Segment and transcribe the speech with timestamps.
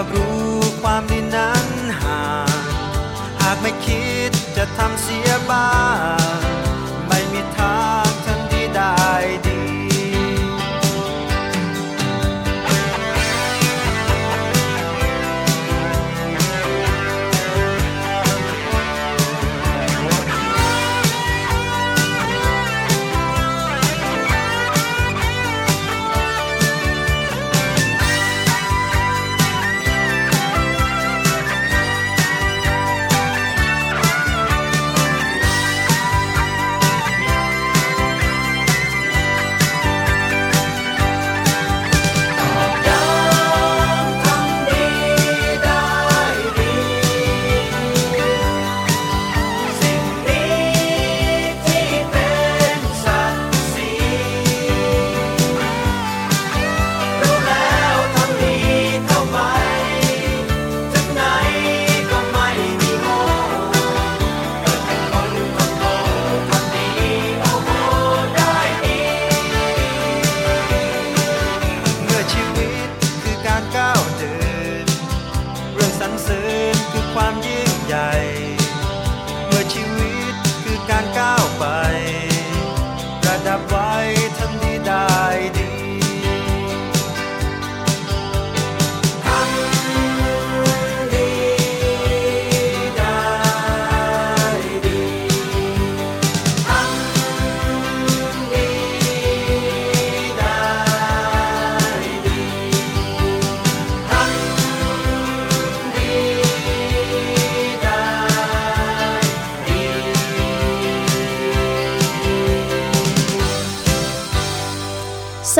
[0.00, 0.50] เท่ากับรู้
[0.82, 1.66] ความดีนั้น
[2.02, 2.58] ห่าง
[3.40, 5.68] หากไม่คิดจะทำเสียบ้า
[6.18, 6.19] ง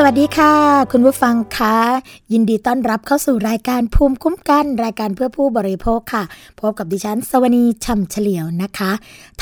[0.05, 0.53] วัสดีค่ะ
[0.91, 1.77] คุณผู้ฟังคะ
[2.33, 6.23] ยินดีต้อนรับเข้าสู่รายการภูมิคุ้มกัน รายการเพื่อผู้บริโภคค่ะ
[6.59, 8.91] พบกับดิฉันสวนีช่ำเฉลียวนะคะ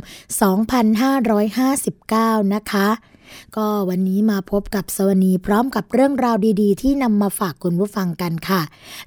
[1.25, 2.89] 2559 นะคะ
[3.57, 8.63] ก็วันนี้มาพบกับสวนีพร้อมกับเรื่องราวดีๆ ที่นำมาฝากคุณผู้ฟังกันค่ะ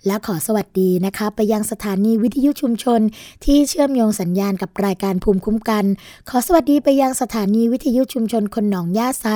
[0.05, 3.01] และขอสวัสดีนะคะ ไปยังสถานีวิทยุชุมชน
[3.45, 5.85] ที่เชื่อมโยงสัญญาณกับรายการภูมิคุ้มกัน
[6.29, 9.27] ขอสวัสดีไปยังสถานีวิทยุชุมชนคนหนองย่าไซ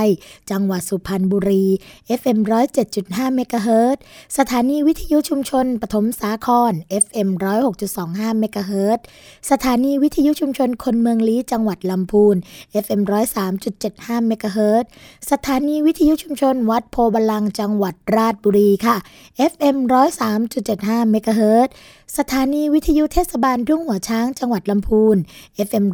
[0.51, 1.65] จังหวัดสุพรรณบุรี
[2.19, 2.39] FM
[2.87, 3.97] 107.5เมกะเฮิรต
[4.37, 6.73] สถานีวิทยุชุมชน ปฐมสาคร
[7.03, 7.29] FM
[7.85, 8.99] 106.25เมกะเฮิรต
[9.51, 12.35] สถานีวิทยุชุมชนคนเมืองลี้จังหวัดลำพูน
[12.83, 13.01] FM
[13.65, 14.85] 103.75เมกะเฮิรตซ์ต
[15.31, 18.97] สถานีวิทยุชุมชนวัดโพบาลังจังหวัดราชบุรีค่ะ
[19.51, 19.77] FM
[20.43, 21.73] 103.75เมกะเฮิรตซ์
[22.17, 25.17] สถานีวิทยุเทศบาลทุ่งหัวช้างจังหวัดลำพูน
[25.67, 25.85] FM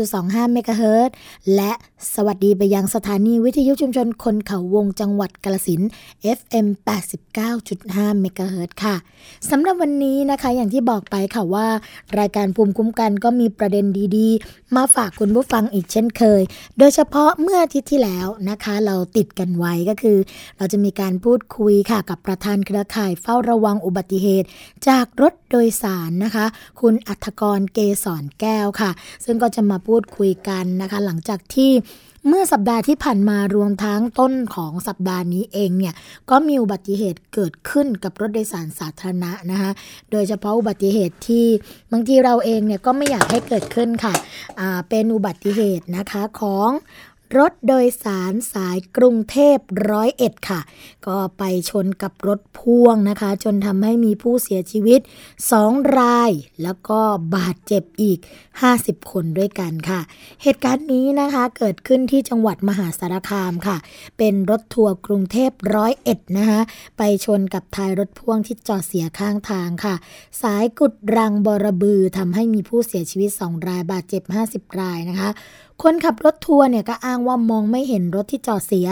[0.00, 1.14] 106.25เมกะเฮิรตซ์
[1.56, 1.72] และ
[2.14, 5.80] สวัสดีไปยังสถานีวิทยุชุมชนคนเขาวงจังหวัดกาลสิน
[6.38, 6.66] FM
[7.44, 8.96] 89.5เมกะเฮิรตซ์ค่ะ
[9.50, 11.66] สำหรับวันนี้นะคะอย่างที่บอกไปค่ะว่า
[12.18, 16.42] รายการภูมิคุ้มกันก็มีประเด็นดีๆ มาฝากคุณผู้ฟังอีกเช่นเคย
[16.78, 20.18] โดยเฉพาะเมื่ออาทิตย์ที่แล้วนะคะ เราติดกันไว้ก็คือ
[20.58, 24.48] เราจะมีการพูดคุยค่ะกับประธานเครือข่ายเฝ้าระวังอุบัติเหตุ
[24.88, 26.46] จากรถโดยสารนะคะ
[26.80, 28.90] คุณอัธกรเกษรแก้วค่ะ
[29.24, 31.72] ซึ่งก็จะมาพูดคุยกันนะคะ หลังจากที่
[32.28, 35.94] เมื่อสัปดาห์ที่ผ่านมารวมทั้งต้นของสัปดาห์นี้เองเนี่ย
[36.30, 39.70] ก็มีอุบัติเหตุเกิดขึ้นกับรถโดยสารสาธารณะนะคะ
[40.10, 41.46] โดยเฉพาะอุบัติเหตุที่
[41.92, 44.14] บางทีเราเองเนี่ยก็ไม่อยากให้เกิดขึ้นค่ะ
[44.88, 46.68] เป็นอุบัติเหตุนะคะของ
[47.38, 49.58] รถโดยสารสายกรุงเทพ
[49.90, 50.60] ร้อยเอ็ดค่ะ
[51.06, 55.00] ก็ไปชนกับรถพ่วงนะคะ จนทำให้มีผู้เสียชีวิต
[55.50, 56.30] 2 ราย
[56.62, 57.00] แล้วก็
[57.36, 58.18] บาดเจ็บอีก
[58.64, 60.00] 50 คนด้วยกันค่ะ
[60.42, 63.76] เหตุการณ์นี้นะคะเกิดขึ้นที่จังหวัดมหาสารคามค่ะ
[64.18, 66.60] เป็นรถทัวร์กรุงเทพร้อยเอ็ดนะคะ
[66.98, 69.94] ไปชนกับท้ายรถพ่วงที่จอดเสียข้างทางค่ะ
[70.42, 74.22] สายกุดรังบรบือทำให้มีผู้เสียชีวิต 2 รายบาดเจ็บ
[74.52, 75.30] 50 รายนะคะ
[75.82, 78.88] คนขับรถทัวร์เนี่ยก็อ้างว่ามองไม่เห็นรถที่จอดเสีย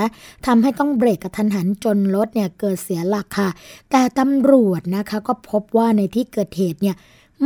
[0.47, 3.51] ทำให้ต้องเบรกกระทันหันจนรถเนี่ยเกิดเสียหลักค่ะ
[3.91, 6.97] แต่ตำรวจนะคะก็พบว่าในที่เกิดเหตุเนี่ย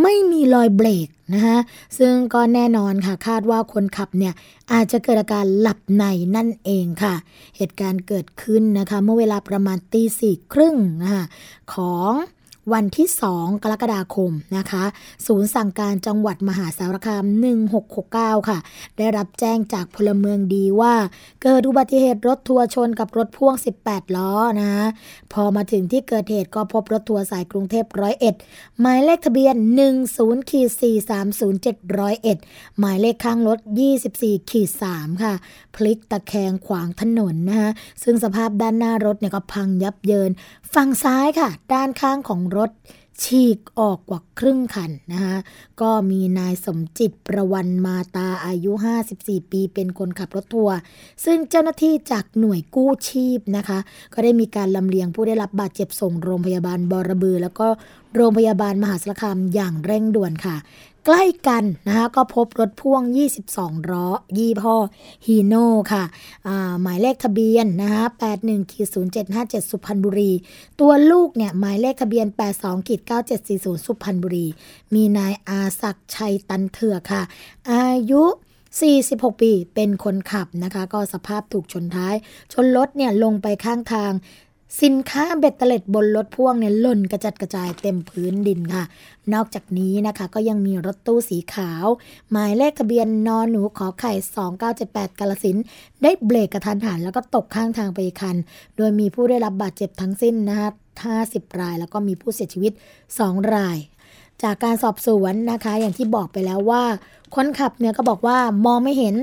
[0.03, 1.59] ไม่มีรอยเบรกนะคะ
[1.99, 4.35] ซึ่งก็แน่นอนค่ะคาดว่าคนขับเนี่ย
[4.73, 6.05] อาจจะเกิดอาการหลับใน
[6.37, 7.15] นั่นเองค่ะ
[7.57, 11.25] เหตุการณ์เกิดขึ้นนะคะ เมื่อเวลาประมาณตีสี่ครึ่งนะคะ
[11.75, 12.13] ของ
[12.73, 14.85] วันที่ 2 กรกฎาคมนะคะ
[15.27, 17.25] ศูนย์สั่งการจังหวัดมหาสารคาม
[17.87, 18.59] 1669 ค่ะ
[18.99, 20.95] ได้รับแจ้งจากพลเมืองดีว่า
[21.43, 23.55] เกิดอุบัติเหตุรถทัวร์ชนกับรถพ่วง
[23.85, 24.71] 18 ล้อนะ
[25.33, 28.37] พอมาถึงที่เกิดเหตุก็พบรถทัวร์สายกรุงเทพร้อยเอ็ด
[28.81, 29.57] หมายเลขทะเบียน
[30.05, 30.71] 10ขีด
[31.11, 31.53] 430
[32.17, 33.59] 701หมายเลขข้างรถ
[34.05, 35.35] 24ขีด3ค่ะ
[35.75, 37.71] พลิกตะแคงขวางถนนนะคะ
[38.03, 40.31] ซึ่งสภาพด้านหน้ารถเนี่ยก็พังยับเยิน
[40.75, 42.71] ฝั่งซ้ายค่ะ ด้านข้างของรถ
[43.23, 45.37] ฉีกออกกว่าครึ่งคันนะคะ
[45.81, 48.73] ก็มีนายสมจิตประวันมาตาอายุ
[49.13, 50.77] 54 ปี เป็นคนขับรถทัวร์
[51.25, 53.79] ซึ่งเจ้าหน้าที่จากหน่วยกู้ชีพนะคะ
[54.15, 57.69] ก็ได้มีการลำเลียงผู้ได้รับบาดเจ็บส่งโรงพยาบาลบอระบือ แล้วก็
[58.15, 60.57] โรงพยาบาลมหาสารคามอย่างเร่งด่วนค่ะ
[61.07, 63.03] ใกล้กันนะคะก็พบรถพ่วง
[63.49, 64.07] 22ล้อ
[64.39, 64.77] ยี่ห้อ
[65.27, 66.05] ฮีโน่ค่ะ
[66.83, 68.05] หมายเลขทะเบียนนะคะ
[68.39, 68.89] 81ขีด
[69.29, 70.33] 0757 สุพรรณบุรี
[70.81, 72.27] ตัวลูกเนี่ยหมายเลขทะเบียน
[72.57, 73.01] 82ขีด
[73.45, 74.47] 9740 สุพรรณบุรี
[74.95, 77.23] มีนายอาศักดิ์ชัยตันเถื่อค่ะ
[77.71, 78.23] อายุ
[78.83, 82.15] 46 ปีเป็นคนขับนะคะ ก็สภาพถูกชนท้าย
[82.53, 84.13] ชนรถเนี่ยลงไปข้างทาง
[84.81, 88.85] สินค้าเบ็ดเตล็ดบนรถพ่วงเนี่ยหล่นกระจัดกระจายเต็มพื้นดินค่ะ
[89.35, 91.87] นอกจากนี้นะคะก็ยังมีรถตู้สีขาว
[92.31, 94.13] หมายเลขทะเบียนนอนหนูขอไข่
[94.67, 95.57] 2978 กาลสิน
[96.03, 98.37] ได้เบรกกระทันหันแล้วก็ตกข้างทางไปอีกคัน
[98.77, 100.69] โดยมีผู้ได้รับบาดเจ็บทั้งสิ้นนะคะ
[101.15, 102.73] 50 ราย แล้วก็มีผู้เสียชีวิต
[103.15, 103.79] 2 ราย
[104.45, 106.83] จากการสอบสวนนะคะ อย่างที่บอกไปแล้วว่า
[107.35, 109.15] คนขับเนี่ยก็บอกว่ามองไม่เห็น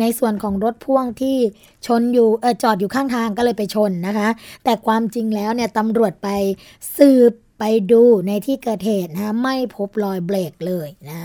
[0.00, 1.36] ในส่วนของรถพ่วงที่
[1.86, 4.28] ชนอยู่เออจอดอยู่ข้างทางก็เลยไปชนนะคะ
[4.64, 6.28] แต่ความจริงแล้วเนี่ยตำรวจไป
[6.98, 11.20] สืบไปดูในที่เกิดเหตุนะคะไม่พบรอยเบรกเลยนะ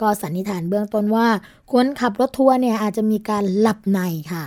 [0.00, 1.28] ก็สันนิษฐานเบื้องต้นว่า
[1.72, 4.00] คนขับรถทัวร์เนี่ยอาจจะมีการหลับใน
[4.32, 4.44] ค่ะ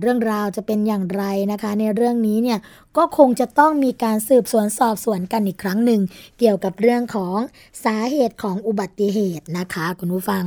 [0.00, 2.58] เรื่องราวจะเป็นอย่างไรนะคะ ในเรื่องนี้เนี่ย
[2.96, 6.00] ก็คงจะต้องมีการสืบสวนสอบสวนกันอีกครั้งหนึ่ง
[6.38, 7.38] เกี่ยวกับเรื่องของ
[7.84, 10.44] สาเหตุของอุบัติเหตุนะคะ คุณผู้ฟัง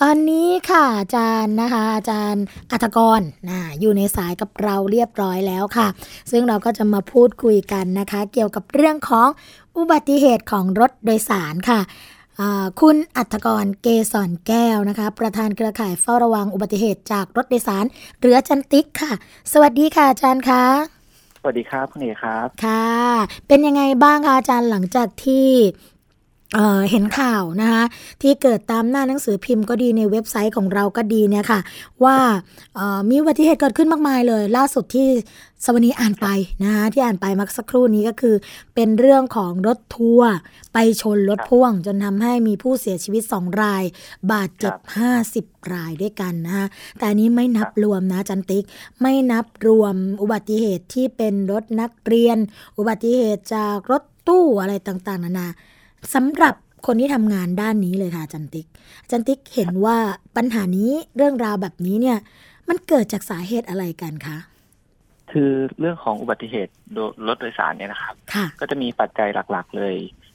[0.00, 5.88] ตอนนี้ค่ะอาจารย์นะคะ อาจารย์อัธกรนะอยู่ในสายกับเราเรียบร้อยแล้วค่ะ
[6.30, 9.28] ซึ่งเราก็จะมาพูดคุยกันนะคะ เกี่ยวกับเรื่องของ
[9.76, 11.80] อุบัติเหตุของรถโดยสารค่ะ
[12.80, 17.84] คุณอัธกรเกษรแก้วนะคะ ประธานเครือข่ายเฝ้าระวังอุบัติเหตุจากรถโดยสาร
[18.20, 19.12] เรือจันติกค่ะ
[19.52, 20.64] สวัสดีค่ะอาจารย์คะ
[21.40, 22.90] สวัสดีครับคุณเอกครับ ค่ะ
[23.48, 25.48] เป็นยังไงบ้างคะอาจารย์หลังจากที่
[26.54, 27.84] เอ่อเห็นข่าวนะคะ
[28.22, 31.60] ที่เกิดตามหน้าหนังสือพิมพ์ก็ดีในเว็บไซต์ของเราก็ดีเนี่ยค่ะ
[32.04, 32.16] ว่า
[32.76, 35.08] เอ่อมีอุบัติเหตุเกิดขึ้นมากมายเลย ล่าสุดที่
[35.64, 36.28] สวนีอ่านไป
[36.64, 38.34] นะคะที่อ่านไปเมื่อสักครู่นี้ก็คือ
[38.74, 40.30] เป็นเรื่องของรถทัวร์
[40.72, 43.84] ไปชนรถพ่วง จนทำให้มีผู้เสียชีวิต 2 ราย
[44.32, 44.74] บาดเจ็บ
[45.26, 46.66] 50 รายด้วยกันนะคะ
[46.98, 48.64] แต่อันนี้ไม่นับรวมนะจันติก
[49.00, 52.38] ไม่นับรวมอุบัติเหตุที่เป็นรถนักเรียน
[52.78, 55.48] อุบัติเหตุจากรถตู้อะไรต่างๆนานา
[56.14, 56.54] สำหรับ
[56.86, 58.66] คนที่ทำงานด้านนี้เลยค่ะอาจันติก
[59.02, 59.96] อาจันติกเห็นว่า
[60.36, 62.18] ปัญหานี้เรื่องราวแบบนี้เนี่ย
[62.68, 64.38] มันเกิดจากสาเหตุอะไรกันคะ
[65.32, 69.94] คือเรื่องของอุบัติเหตุโดยรถโดยสารเนี่ยนะครับค่ะก็จะมีปัจจัยหลักๆ เลย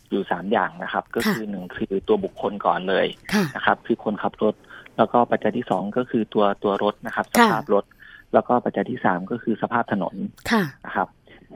[0.10, 4.56] อยู่สามอย่างนะครับ ก็คือหนึ่งคือตัวบุคคลก่อนเลยค่ะนะครับ คือคนขับรถ
[4.98, 7.86] แล้วก็ปัจจัยที่สองก็คือตัวตัวรถนะครับสค่ะภาพรถ
[8.34, 10.16] แล้วก็ปัจจัยที่สามก็คือสภาพถนน
[10.52, 11.08] ค่ะนะครับ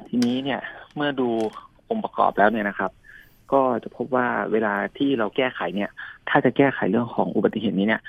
[0.09, 0.59] ทีนี้เนี่ย
[0.95, 1.29] เมื่อดู
[1.89, 2.91] องค์ประกอบแล้วเนี่ยนะครับ
[3.53, 5.91] ก็จะพบว่าเวลาที่เราแก้ไขเนี่ย
[6.29, 8.01] ถ้าจะแก้ไขเรื่องของอุบัติเหตุนี้เนี่ย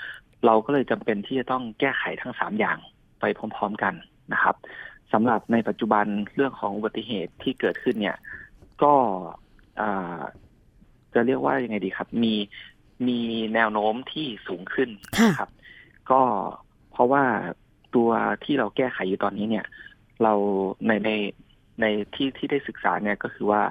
[0.47, 2.79] เราก็เลยจำเป็นที่จะต้องแก้ไขทั้งสามอย่าง
[3.21, 3.95] ไปพร้อม ๆกัน
[4.33, 4.57] นะครับ
[5.13, 8.17] สำหรับในปัจจุบันเรื่องของอุบัติเหตุที่เกิดขึ้นเนี่ย
[8.83, 8.95] ก็
[9.81, 10.21] อ่า
[11.15, 12.35] จะเรียกว่ายังไงดีครับ มี
[13.09, 13.21] มี
[13.55, 15.51] แนวโน้มที่สูงขึ้นค่ะนะครับ
[16.11, 16.21] ก็
[16.93, 17.25] เพราะว่า
[17.95, 18.11] ตัว
[18.45, 19.67] ที่เราแก้ไขอยู่ตอนนี้เนี่ย
[20.23, 20.33] เรา
[20.87, 21.11] ในใน
[21.81, 23.63] ในที่ที่ได้ศึกษาเนี่ยก็คือว่า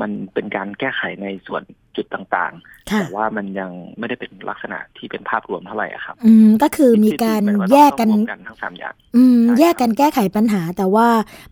[0.00, 1.62] มันเป็นการแก้ไขในส่วน
[1.96, 11.08] จุดต่างๆค่ะแต่ว่ามันยังไม่ได้เป็นลักษณะที่เป็นภาพรวมเท่าไหร่อะครับ อืมก็คือมีการที่ที่หมายว่าแยกกันต้องรวมกันทั้งสามอย่าง อืมใช่ครับแยกกันแก้ไขปัญหา แต่ว่า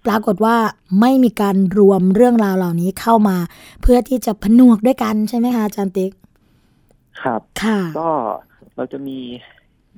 [0.06, 0.56] ปรากฏว่า
[1.00, 3.36] ไม่มีการรวมเรื่องราวเหล่านี้เข้ามา
[3.82, 6.12] เพื่อที่จะผนวกด้วยกันใช่ไหมคะอาจารย์ติ๊ก
[7.22, 8.10] ครับ ค่ะ ก็
[8.76, 9.18] เราจะมี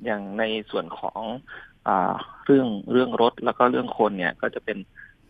[0.05, 1.21] อย่างในส่วนของ
[1.87, 2.13] อ่า
[2.45, 4.77] เรื่องเรื่องรถแล้วก็เรื่องคนเนี่ยก็จะเป็น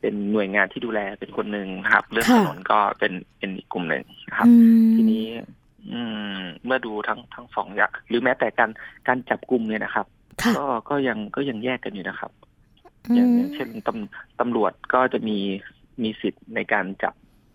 [0.05, 4.53] เป็นหน่วยงานที่ดูแลเป็นคนหนึ่งนะครับ เรื่องถค่ะนนก็เป็นเป็นอีกกลุ่มหนึ่งนะครับอื
[4.85, 5.25] มทีนี้
[5.91, 6.01] อื
[6.37, 8.69] ม เมื่อดูทั้งทั้งสองอย่างหรือแม้แต่การ
[9.07, 10.07] การจับกลุ่มเนี่ยนะครับ
[10.43, 12.31] ค่ะก็ก็ยังก็ยังแยกกันอยู่นะครับ
[13.09, 15.37] อือย่างมอย่างเช่นตำตำรวจก็จะมี
[16.03, 17.13] มีสิทธิ์ในการจับ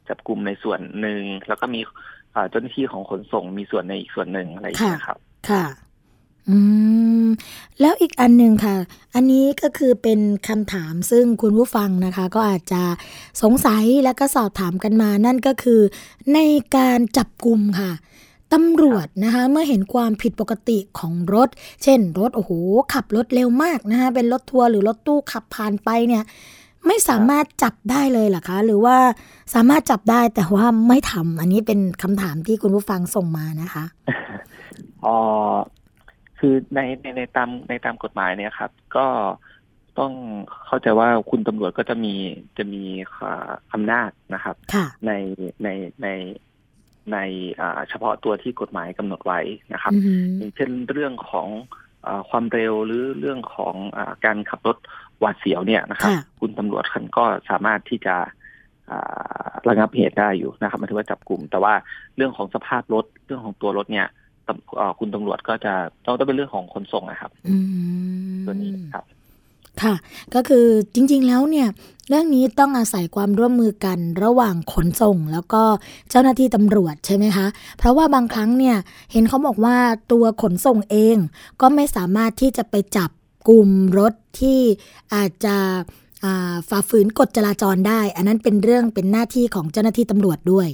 [0.08, 1.80] จับกลุ่มในส่วนหนึ่งแล้วก็มี
[2.34, 5.18] อ่าเจ้าหน้าที่ของขนส่งมีส่วนในอีกส่วนหนึ่งอะไรอย่างเงี้ยครับ
[5.50, 5.64] ค่ะ
[6.48, 6.56] อื
[7.24, 7.26] ม
[7.80, 8.76] แล้วอีกอันหนึ่งค่ะ
[9.14, 12.82] อันนี้ก็คือเป็นคำถามซึ่งคุณผู้ฟังนะคะ ก็อาจจะ
[13.42, 15.80] สงสัยแล้วก็สอบถามกันมา นั่นก็คือ
[16.34, 16.38] ใน
[16.76, 17.92] การจับกลุ่มค่ะ
[18.52, 21.48] ตำรวจนะคะเมื่อเห็นความผิดปกติของรถ
[21.82, 22.52] เช่น รถโอ้โห
[22.92, 26.22] ขับรถเร็วมากนะคะเป็นรถทัวร์หรือรถตู้ขับผ่านไปเนี่ย
[26.86, 28.96] ไม่สามารถจับได้เลยเหรอคะ หรือว่า
[29.54, 33.84] สามารถจับได้แต่ว่าไม่ทำอันนี้เป็นคำถามที่คุณผู้ฟังส่งมานะคะ
[35.04, 35.16] อ๋อ
[36.40, 39.06] คือในในในตามในตามกฎหมายเนี่ยครับ ก็
[39.98, 40.12] ต้อง
[40.66, 42.14] เข้าใจว่าคุณตำรวจก็จะมี
[42.58, 42.82] จะมี
[43.22, 45.12] อ่าอำนาจนะครับค่ะใน
[45.62, 45.68] ใน
[46.02, 46.08] ใน
[47.12, 47.18] ใน
[47.60, 49.40] อ่าเฉพาะตัวที่กฎหมายกำหนดไว้
[49.74, 51.48] นะครับอือหืออย่างเช่นเรื่องของ
[52.06, 54.76] อาความเร็วหรือเรื่องของอาการขับรถ
[55.18, 58.16] หวาดเสียวเนี่ยนะครับค่ะคุณตำรวจคันก็สามารถที่จะ
[58.90, 61.74] อ่าระงับเหตุได้อยู่นะครับหมายถึงว่าจับกลุ่ม แต่ว่า
[62.16, 64.19] เรื่องของสภาพรถเรื่องของตัวรถเนี่ยตำอ่า
[64.98, 65.74] คุณตำรวจก็จะ
[66.06, 67.56] ต้องต้องเป็นเรื่องของขนส่งนะครับอื
[68.32, 69.04] มตัวนี้ครับ
[69.82, 69.94] ค่ะ
[70.34, 71.68] ก็คือจริง ๆ แล้วเนี่ย
[72.08, 75.62] เรื่องนี้ต้องอาศัยความร่วมมือกันระหว่างขนส่ง แล้วก็
[76.10, 77.46] เจ้าหน้าที่ตำรวจใช่ไหมคะ
[77.78, 78.76] เพราะว่าบางครั้งเนี่ย
[79.12, 79.76] เห็นเขาบอกว่า
[80.12, 81.16] ตัวขนส่งเอง
[81.60, 83.10] ก็ไม่สามารถที่จะไปจับ
[83.48, 83.68] กลุ่ม
[83.98, 84.60] รถที่
[85.14, 85.56] อาจจะ
[86.24, 90.68] อ่าฝ่าฝืนกฎจราจรได้ อันนั้นเป็นเรื่องเป็นหน้าที่ของเจ้าหน้าที่ตำรวจด้วย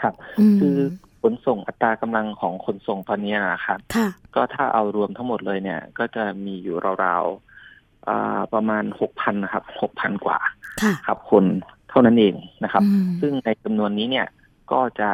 [0.00, 0.14] ครับ
[0.52, 0.78] มคือ
[1.22, 10.38] ขนส่งอัตรากำลังของขนส่งตอนนี้นะครับค่ะก็ถ้าเอารวมทั้งหมดเลยเนี่ย ก็จะมีอยู่ราวๆอ่าประมาณหกพันนะครับหกพันกว่า
[10.82, 11.44] ค่ะครับ คน
[11.90, 12.34] เท่านั้นเอง
[12.64, 14.26] นะครับอืมซึ่งในจำนวนนี้เนี่ย
[14.72, 15.10] ก็จะ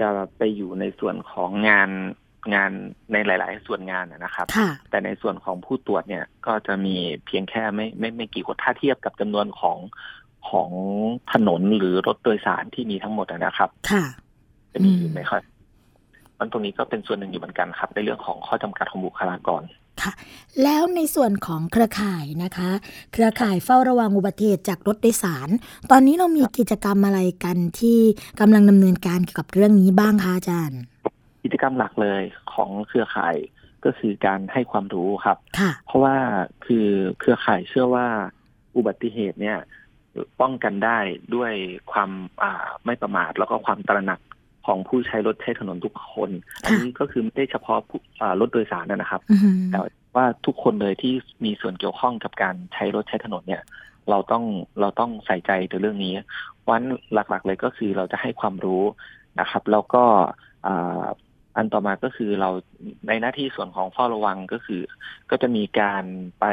[0.00, 1.90] จะไปอยู่ในส่วนของงาน
[2.54, 2.70] งาน
[3.12, 6.96] ในหลาย ๆ ส่วนงานนะนะครับค่ะแต่ในส่วนของผู้ตรวจเนี่ยก็จะมี
[7.26, 9.78] เพียงแค่ไม่ไม่ไม่กี่คนถ้าเทียบกับจำนวนของ
[10.48, 10.70] ของ
[11.32, 14.04] ถนนหรือรถโดยสารที่มีทั้งหมดนะครับค่ะ
[14.74, 15.42] จะมีอืมไม่ค่อย
[16.38, 19.62] มันตรงนี้ก็เป็นส่วนหนึ่งอยู่เหมือนกันครับ ในเรื่องของข้อจำกัดของบุคลากร
[20.02, 20.12] ค่ะ
[20.62, 22.70] แล้วในส่วนของเครือข่ายนะคะ
[23.12, 25.48] เครือข่ายเฝ้าระวังอุบัติเหตุจากรถโดยสาร
[25.90, 27.98] ตอนนี้เรามีกิจกรรมอะไรกันที่
[28.40, 30.80] กำลังดำเนินการเกี่ยวกับเรื่องนี้บ้างคะอาจารย์
[31.44, 32.22] กิจกรรมหลักเลย
[32.54, 33.34] ของเครือข่าย
[33.84, 36.16] ก็คือการให้ความรู้ครับค่ะเพราะว่า
[36.66, 36.86] คือ
[37.18, 38.06] เครือข่ายเชื่อว่า
[38.76, 39.58] อุบัติเหตุเนี่ย
[40.40, 40.98] ป้องกันได้
[41.34, 41.52] ด้วย
[41.92, 42.10] ความ
[42.42, 44.20] อ่าไม่ประมาทแล้วก็ความตระหนัก
[44.66, 46.30] ของผู้ใช้รถใช้ถนนทุกคน
[46.64, 49.78] อันนี้ก็คือไม่ได้เฉพาะผู้อ่ารถโดยสารนะครับอือหือแต่
[50.14, 53.62] ว่าทุกคนเลยที่มีส่วนเกี่ยวข้องกับการใช้รถใช้ถนนเนี่ย
[54.10, 54.44] เราต้อง
[54.80, 56.14] เราต้องใส่ใจในเรื่องนี้
[56.70, 56.82] วัน
[57.14, 58.82] หลักๆเลยก็คือเราจะให้ความรู้
[59.40, 60.04] นะครับ แล้วก็
[60.66, 61.06] อ่า
[61.56, 62.50] อันต่อมาก็คือเรา
[63.08, 64.80] ในหน้าที่ส่วนของเฝ้าระวังก็คือ
[65.30, 66.04] ก็จะมีการ
[66.40, 66.46] ไป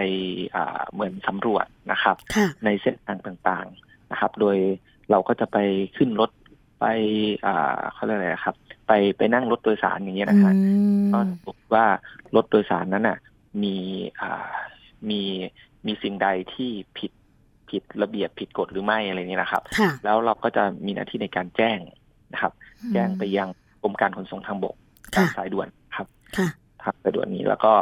[0.55, 4.57] อ่าเหมือนสำรวจนะครับค่ะในเส้นทางต่างๆนะครับ โดย
[5.11, 5.57] เราก็จะไป
[5.97, 6.29] ขึ้นรถ
[6.81, 6.85] ไป
[7.45, 8.55] อ่าเขาเรียกอะไรนะครับ
[8.87, 11.85] ไปไปนั่งรถโดยสารอย่างเงี้ยนะฮะอืมก็พบว่า
[12.35, 13.17] รถโดยสารนั้นน่ะ
[13.63, 13.75] มี
[14.21, 14.53] อ่า
[15.09, 15.21] มี
[15.85, 17.11] มีสิ่งใดที่ผิด
[17.69, 21.77] ผิดระเบียบผิดกฎหรือไม่อะไรเนี้ยนะครับค่ะแล้วเราก็จะมีหน้าที่ในการแจ้ง
[22.33, 22.53] นะครับ
[22.93, 23.49] แจ้งไปยัง
[23.81, 24.75] กรมการขนส่งทางบก
[25.15, 26.07] ค่ะสายด่วนครับ
[26.37, 26.47] ค่ะ
[26.83, 27.73] ครับสายด่วนนี้แล้วก็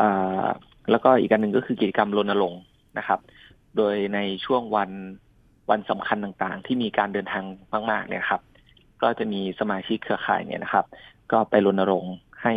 [0.00, 0.46] อ่า
[0.90, 2.62] แล้วก็อีกการหนึ่งก็คือกิจกรรมรณรงค์
[2.98, 3.20] นะครับ
[3.76, 4.90] โดยในช่วงวัน
[5.70, 7.44] วันสำคัญต่างๆ ที่มีการเดินทาง
[7.90, 8.42] มากๆเนี่ยครับ
[9.02, 10.84] ก็จะมีสมาชิกเครือข่ายเนี่ยนะครับ
[11.32, 12.54] ก็ไปรณรงค์ให้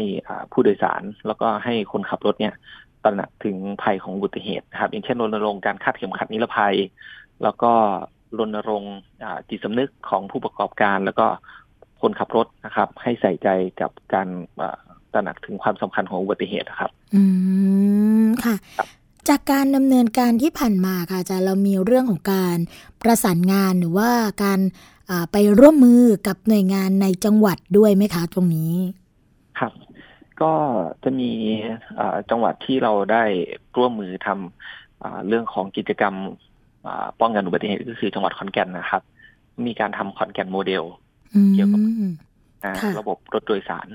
[0.51, 2.53] ผู้โดยสารแล้วก็ให้คนขับรถเนี่ย
[3.03, 6.75] ตระหนักถึงภัยของอุบัติเหตุนะครับอย่างเช่นรณรงค์การคาดเข็มขัดนิรภัย
[7.43, 7.71] แล้วก็
[8.39, 8.95] รณรงค์
[9.49, 11.27] จิตสำนึกของผู้ประกอบการ แล้วก็
[12.01, 13.47] คนขับรถนะครับ ให้ใส่ใจ
[13.81, 14.27] กับการ
[15.13, 17.21] ตระหนักถึงความสำคัญของอุบัติเหตุครับ อื
[18.25, 18.55] มค่ะ
[19.29, 22.57] จากการดำเนินการที่ผ่านมาค่ะจะเรามีเรื่องของการ
[23.01, 24.09] ประสานงานหรือว่า
[24.43, 24.59] การ
[25.31, 28.73] ไปร่วมมือกับหน่วยงานในจังหวัดด้วยไหมคะตรงนี้
[29.59, 29.73] ครับ
[30.41, 30.53] ก็
[31.03, 31.31] จะมี
[32.29, 33.23] จังหวัดที่เราได้
[33.77, 36.15] ร่วมมือทำเรื่องของกิจกรรม
[37.19, 39.03] ป้องกันอุบัติเหตุก็คือจังหวัดขอนแก่นนะครับ
[39.65, 40.83] มีการทำขอนแก่นโมเดล
[41.53, 41.81] เกี่ยวกับ
[42.99, 43.87] ระบบรถโดยสาร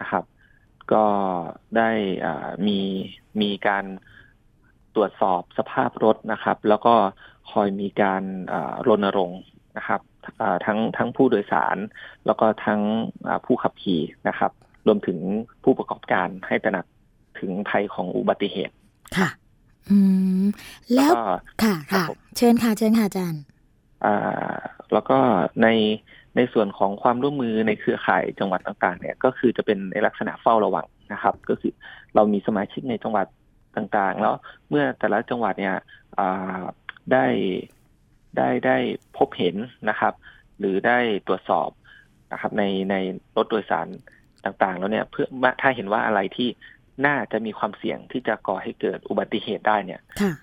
[0.00, 0.24] นะครับ
[0.92, 1.04] ก็
[1.76, 1.90] ได้
[2.66, 2.78] มี
[3.40, 3.84] มีการ
[4.96, 6.94] ตรวจสอบสภาพรถนะครับ แล้วก็
[7.50, 8.22] คอยมีการ
[8.88, 9.40] รณรงค์
[9.76, 10.00] นะครับ
[10.66, 11.76] ทั้งทั้งผู้โดยสาร
[12.26, 12.80] แล้วก็ทั้ง
[13.46, 14.52] ผู้ขับขี่นะครับ
[14.86, 15.18] รวมถึง
[15.64, 16.86] ผู้ประกอบการให้ตระหนัก
[17.38, 18.74] ถึงภัยของอุบัติเหตุ
[19.18, 19.28] ค่ะ
[19.90, 19.98] อื
[20.42, 20.44] ม
[20.94, 21.12] แล้ว
[21.62, 22.04] ค่ะค่ะ
[22.36, 23.42] เชิญค่ะ เชิญค่ะอาจารย์
[24.04, 24.54] อ่า
[24.92, 25.18] แล้วก็
[25.62, 25.68] ใน
[26.36, 31.72] ในส่วนของความร่วมมือในเครือข่ายจังหวัดต่างๆ เนี่ย ก็คือจะเป็นในลักษณะเฝ้าระวังนะครับ ก็คือ
[32.14, 33.26] เรามีสมาชิกในจังหวัด
[33.76, 34.34] ต่างๆ แล้ว
[34.68, 35.76] เมื่อแต่ละจังหวัดเนี่ย
[37.12, 37.26] ได้
[38.36, 38.76] ได้ได้
[39.16, 39.56] พบเห็น
[39.88, 40.14] นะครับ
[40.58, 41.68] หรือได้ตรวจสอบ
[42.32, 42.94] นะครับ ในใน
[43.36, 43.86] รถโดยสาร
[44.44, 45.26] ต่างๆ แล้วเนี่ยเพื่อ
[45.60, 46.48] ถ้าเห็นว่าอะไรที่
[47.06, 50.00] น่าจะมีความเสี่ยงที่จะก่อให้เกิดอุบัติเหตุได้เนี่ย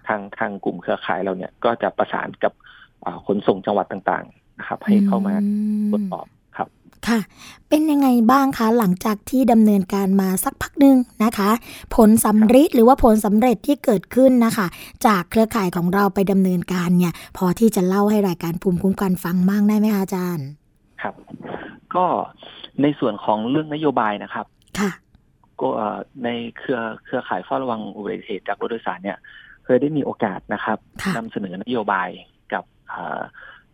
[0.08, 2.54] ทางทางกลุ่มเครือข่ายเราเนี่ยก็จะประสานกับ
[3.26, 5.36] ขนส่งจังหวัดต่าง ๆ นะครับ ให้เข้ามา
[5.92, 6.26] ตรวจสอบ
[7.08, 7.20] ครับค่ะ
[7.70, 11.50] เป็นยังไงบ้างคะหลังจากที่ดำเนินการมาสักพักหนึ่งนะคะ
[11.96, 14.68] ผลสำเร็จหรือว่าผลสำเร็จที่เกิดขึ้นนะคะ
[15.06, 20.48] จากเครือข่ายของเราไปดำเนินการเนี่ย พอที่จะเล่าให้รายการภูมิคุ้มกันฟังบ้างได้ไหมคะอาจารย์
[21.02, 21.16] ครับ
[21.96, 22.06] ก็
[22.82, 24.46] ในส่วนของเรื่องนโยบายนะครับ
[24.80, 24.92] ค่ะ
[25.62, 25.70] ก็
[26.24, 29.18] ในเครือเครือข่ายเฝ้าระวังอุบัติเหตุจากรถโดยสารเนี่ย
[29.66, 30.78] เคยได้มีโอกาสนะครับ
[31.18, 32.10] นำเสนอนโยบาย
[32.54, 32.64] กับ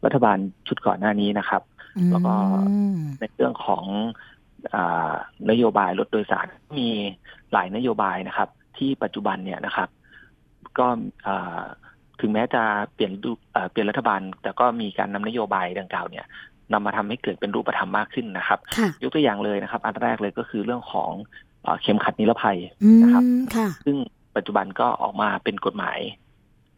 [0.05, 0.37] รัฐบาล
[0.67, 1.61] ชุดก่อนหน้านี้นะครับ
[2.11, 2.35] แล้วก็
[3.19, 3.85] ในเรื่องของ
[5.49, 6.89] นโยบายรถโดยสารมี
[7.53, 9.89] หลายนโยบายนะครับ ที่ปัจจุบันเนี่ยนะครับ
[10.79, 10.87] ก็
[12.21, 13.13] ถึงแม้จะเปลี่ยน
[13.71, 16.25] เปลี่ยนรัฐบาล แต่ก็มีการนำนโยบายดังกล่าวเนี่ย
[16.73, 18.59] นำมาทำให้เกิดเป็นรูปธรรมมากขึ้นนะครับ
[19.01, 21.11] ยกตัวอย่างเลยนะครับ อันแรกเลยก็คือเรื่องของ
[21.81, 22.57] เข็มขัดนิรภัย
[23.03, 23.23] นะครับ
[23.85, 23.97] ซึ่ง
[24.35, 25.99] ปัจจุบันก็ออกมาเป็นกฎหมาย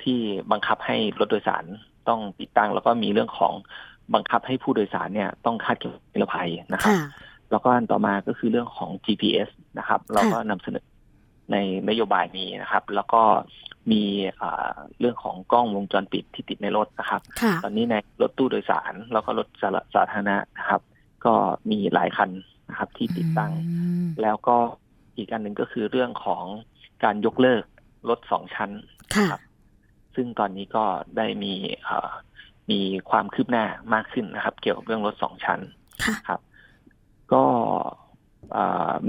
[0.03, 0.17] ที่
[0.51, 1.65] บังคับให้รถโดยสาร
[2.09, 3.53] ต้องติดตั้ง แล้วก็มีเรื่องของ
[4.13, 6.95] บังคับให้ผู้โดยสารเนี่ยต้องคาดเข็มนิรภัยนะครับ
[7.51, 10.85] แล้วก็อันต่อมาก็คือเรื่องของ GPS นะครับ เราก็นำเสนอ
[11.51, 11.57] ใน
[11.89, 13.21] นโยบายนี้นะครับ แล้วก็
[13.91, 14.03] มี
[14.99, 17.21] เรื่องของกล้องวงจรปิดที่ติดในรถนะครับ
[17.63, 19.47] ตอนนี้ในรถตู้โดยสาร แล้วก็รถ
[19.95, 20.81] สาธารณะนะครับ
[21.25, 21.33] ก็
[21.71, 22.29] มีหลายคัน
[22.69, 23.51] นะครับที่ติดตั้ง
[24.21, 24.57] แล้วก็
[25.17, 26.43] อีกอันหนึ่งก็คือเรื่องของ
[27.03, 27.63] การยกเลิก
[28.09, 28.71] รถสองชั้น
[29.31, 29.41] ครับ
[30.15, 30.85] ซึ่งตอนนี้ก็
[31.17, 31.53] ได้มี
[32.71, 35.59] มีความคืบหน้ามากขึ้นนะครับ เกี่ยวกับเรื่องรถสองชั้น
[36.29, 36.39] ครับ
[37.33, 37.43] ก็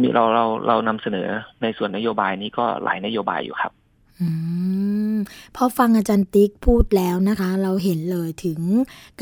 [0.01, 1.29] มีเราเราเรานำเสนอ
[1.63, 3.73] ในส่วนนโยบายนี้ก็หลายนโยบายอยู่ครับ
[4.21, 4.29] อื
[5.10, 5.10] ม
[5.57, 8.61] พอฟังอาจารย์ติ๊กพูดแล้วนะคะ เราเห็นเลยถึง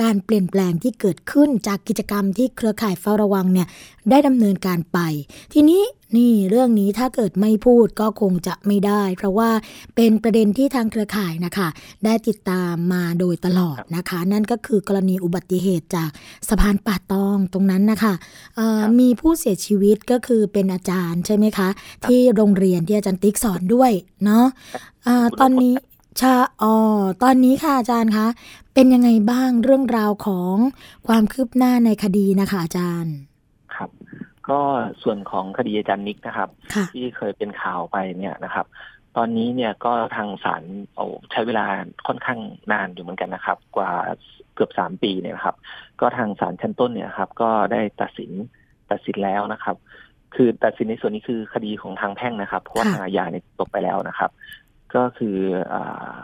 [0.01, 3.67] การเปลี่ยนแปลงที่เกิดขึ้นจากกิจกรรมที่เครือข่ายเฝ้าระวังเนี่ย
[4.11, 4.99] ได้ดำเนินการไป
[5.53, 5.83] ทีนี้
[6.17, 9.51] นี่เรื่องนี้ถ้าเกิดไม่พูดก็คงจะไม่ได้ เพราะว่า
[9.97, 11.69] เป็นประเด็นที่ทางเครือข่ายนะคะ
[12.05, 16.11] ได้ติดตามมาโดยตลอดนะคะ นั่นก็คือกรณีอุบัติเหตุจาก
[16.49, 18.15] สะพานป่าตองตรงนั้นนะคะ
[19.01, 21.69] มีผู้เสียชีวิตก็คือเป็นอาจารย์ใช่ไหมคะ
[22.07, 23.93] ที่โรงเรียนที่อาจารย์ติ๊กสอนด้วย
[24.25, 25.75] เนาะะตอนนี้
[26.21, 26.75] ชาอ๋อ
[27.23, 28.27] ตอนนี้ค่ะอาจารย์คะ
[28.75, 30.55] เป็นยังไงบ้างเรื่องราวของ
[31.09, 33.17] ความคืบหน้าในคดีนะคะอาจารย์
[34.51, 34.61] ก็
[35.03, 36.49] ส่วนของคดีอาจารย์นิกนะครับ
[36.95, 38.67] ที่เคยเป็นข่าวไปเนี่ยนะครับ
[39.17, 40.63] ตอนนี้เนี่ยก็ทางศาล
[41.31, 41.67] ใช้เวลา
[42.07, 42.39] ค่อนข้าง
[42.73, 43.91] นานอยู่เหมือนกันนะครับ กว่า
[44.55, 45.57] เกือบสามปีเนี่ยครับ
[46.01, 48.31] ก็ทางศาลชั้นต้นเนี่ยครับ ก็ได้ตัดสิน
[48.91, 49.77] ตัดสินแล้วนะครับ
[50.35, 54.31] คือตัดสินในส่วนนี้คือคดีของทางแพ่งนะครับ เพราะว่าทางอาญาเนี่ยจบไปแล้วนะครับ
[54.95, 55.37] ก็คือ
[55.73, 56.15] อ่า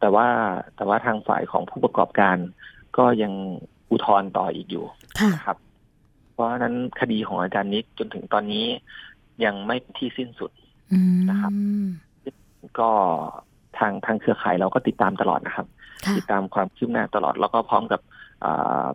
[0.00, 0.28] แต่ว่า
[0.76, 2.36] แต่ว่าทางฝ่ายของผู้ประกอบการ
[2.98, 3.32] ก็ยัง
[3.90, 4.86] อุทธรณ์ต่ออีกอยู่
[5.34, 5.58] นะครับ
[6.32, 8.66] เพราะฉะนั้นคดีของอาจารย์นิกจนถึงตอนนี้
[9.44, 10.50] ยังไม่ที่สิ้นสุด
[11.30, 11.52] นะครับ
[12.80, 12.90] ก็
[13.78, 15.66] ทางทางเครือข่ายเราก็ติดตามตลอดนะครับ
[16.16, 18.00] ติดตามความคืบหน้าตลอด แล้วก็พร้อมกับ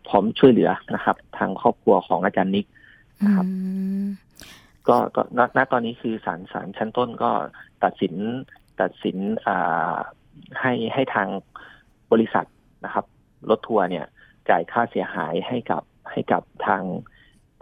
[0.08, 2.65] พร้อมช่วยเหลือนะครับ ทางครอบครัวของอาจารย์นิก
[3.26, 3.48] นะครับ
[4.88, 7.32] ก็ก็ณณตอนนี้คือศาลศาลชั้นต้นก็
[7.84, 8.13] ตัดสิน
[8.82, 9.17] ตัดสิน
[9.48, 9.96] อ่า
[10.60, 11.28] ให้ให้ทาง
[12.12, 12.46] บริษัท
[12.86, 13.06] นะครับ
[13.50, 14.06] รถทัวร์เนี่ย
[14.50, 16.84] จ่ายค่าเสียหายให้กับให้กับทาง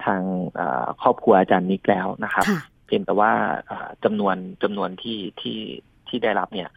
[0.06, 0.22] ทาง
[0.60, 3.32] อ่าครอบครัวอาจารย์นิกแล้วนะครับค่ะเพียงแต่ว่า
[3.70, 5.60] อ่าจำนวนจำนวนที่ที่
[6.08, 6.70] ที่ได้รับเนี่ย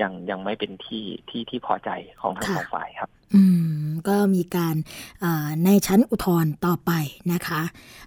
[0.00, 3.42] ยังยังไม่เป็นที่ที่ที่พอใจของทั้งค่ะสองฝ่ายครับ อื
[3.84, 4.76] มก็มีการ
[5.24, 6.92] อ่าในชั้นอุทธรณ์ต่อไป
[7.32, 7.62] นะคะ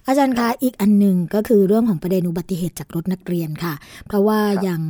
[0.08, 3.74] อาจารย์คะอีกอันหนึ่งก็คือเรื่องของประเด็นอุบัติเหตุจากรถนักเรียนค่ะ
[4.08, 4.82] เพราะว่าครับอย่าง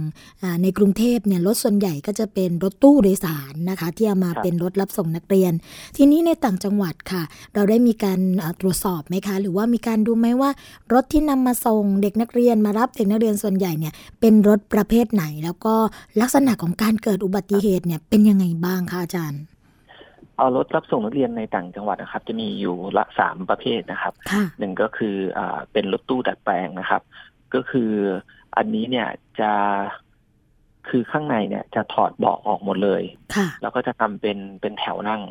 [0.43, 5.53] อ่าในกรุงเทพเนี่ยรถส่วนใหญ่ก็จะเป็นรถตู้โดยสารนะคะ ที่เอามาครับเป็นรถรับส่งนักเรียน
[5.97, 10.51] ทีนี้ในต่างจังหวัดค่ะ เราได้มีการอ่าตรวจสอบไหมคะ หรือว่ามีการดูไหมว่า
[10.93, 15.75] รถที่นำมาส่งเด็กนักเรียนมารับเด็กนักเรียนส่วนใหญ่เนี่ยเป็นรถประเภทไหน แล้วก็
[16.21, 19.41] ลักษณะของการเกิดอุบัติเหตุเนี่ยเป็นยังไงบ้างคะอาจารย์
[20.37, 27.01] เอารถรับส่งนักเรียนในต่างจังหวัดนะครับ จะมีอยู่ละสามประเภทนะครับค่ะหนึ่งก็คืออ่าเป็นรถตู้ดัดแปลงนะครับ
[27.53, 27.91] ก็คือ
[28.57, 29.07] อันนี้เนี่ย
[29.39, 29.51] จะ
[30.89, 33.03] คือข้างในเนี่ยจะถอดเบาะออกหมดเลย
[33.35, 35.21] ค่ะแล้วก็จะทำเป็นเป็นแถวนั่ง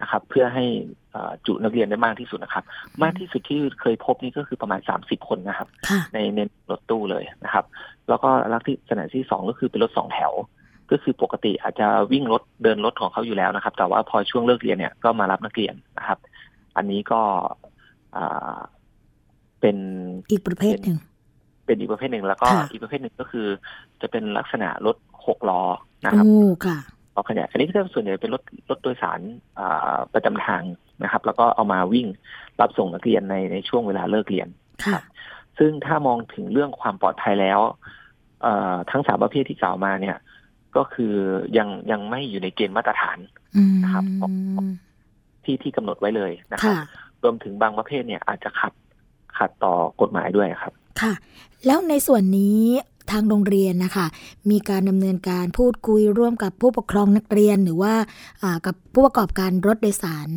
[0.00, 0.64] นะครับ เพื่อให้
[1.14, 2.64] อ่าจุนักเรียนได้มากที่สุดนะครับ
[3.02, 7.64] มากที่สุดที่เคยพบนี่ก็คือประมาณสามสิบคนนะครับค่ะในในรถตู้เลยนะครับ
[8.08, 10.32] แล้วก็ลักษณะที่สองก็คือเป็นรถสองแถว
[10.90, 16.18] ก็คือปกติอาจจะวิ่งรถเดินรถของเขาอยู่แล้วนะครับ แต่ว่าพอช่วงเลิกเรียนเนี่ยก็มารับนักเรียนนะครับ
[16.76, 17.20] อันนี้ก็
[18.16, 18.58] อ่า
[19.60, 19.76] เป็น
[20.32, 20.98] อีกประเภทหนึ่ง
[21.66, 23.46] เป็นอีกประเภทหนึ่งแล้วก็ค่ะอีกประเภทหนึ่งก็คือ
[24.00, 24.96] จะเป็นลักษณะรถ
[25.26, 25.62] หกล้อ
[26.04, 26.78] นะครับโอ้ค่ะ
[27.14, 29.20] ล้อขยายอันนี้ก็จะส่วนใหญ่เป็นรถรถโดยสาร
[29.58, 30.62] อ่าประจำทาง
[31.02, 32.06] นะครับ แล้วก็เอามาวิ่ง
[32.60, 34.48] รับส่งนักเรียนในในช่วงเวลาเลิกเรียน
[34.86, 34.98] ค่ะ
[35.58, 37.60] ซึ่งถ้ามองถึงเรื่องความปลอดภัยแล้ว
[38.42, 40.16] เอ่อทั้งสามประเภทที่กล่าวมาเนี่ย
[40.76, 41.14] ก็คือ
[41.58, 43.18] ยังยังไม่อยู่ในเกณฑ์มาตรฐาน
[43.56, 44.04] อืมนะครับ
[45.44, 46.78] ที่ที่กำหนดไว้เลยนะครับค่ะ
[47.22, 48.72] รวมถึงบางประเภทเนี่ยอาจจะขัด
[49.38, 51.12] ขัดต่อกฎหมายด้วยครับ ค่ะ
[51.66, 52.62] แล้วในส่วนนี้
[53.10, 54.06] ทางโรงเรียนนะคะ
[54.50, 57.94] มีการดำเนินการพูดคุยร่วมกับผู้ปกครองนักเรียนหรือว่า
[58.42, 60.28] อ่ากับผู้ประกอบการรถโดยสาร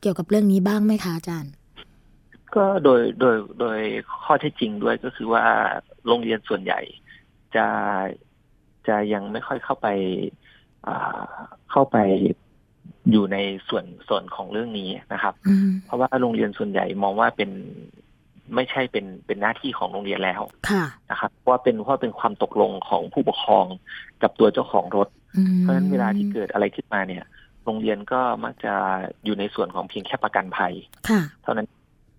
[0.00, 1.52] เกี่ยวกับเรื่องนี้บ้างไหมคะอาจารย์
[2.56, 3.78] ก็โดยโดยโดย
[4.22, 5.44] ข้อเท็จจริงด้วยก็คือว่า
[6.06, 6.80] โรงเรียนส่วนใหญ่
[7.56, 7.66] จะ
[8.88, 9.88] จะยังไม่ค่อยเข้าไป
[10.86, 11.22] อ่า
[11.70, 11.96] เข้าไป
[13.10, 13.36] อยู่ใน
[13.68, 17.50] ส่วนส่วนของเรื่องนี้นะครับอืมเพราะว่าโรงเรียนส่วนใหญ่มองว่าเป็น
[18.54, 23.66] ไม่ใช่เป็นเป็นหน้าที่ของโรงเรียนแล้วค่ะนะครับเพราะว่าเป็นเพราะว่าเป็นความตกลงของผู้ปกครอง
[24.22, 27.24] กับตัวเจ้าของรถอืมเพราะฉะนั้นเวลาที่เกิดอะไรขึ้นมาเนี่ย
[27.64, 28.74] โรงเรียนก็มักจะ
[29.24, 30.72] อยู่ในส่วนของเพียงแค่ประกันภัย
[31.08, 31.66] ค่ะเท่านั้น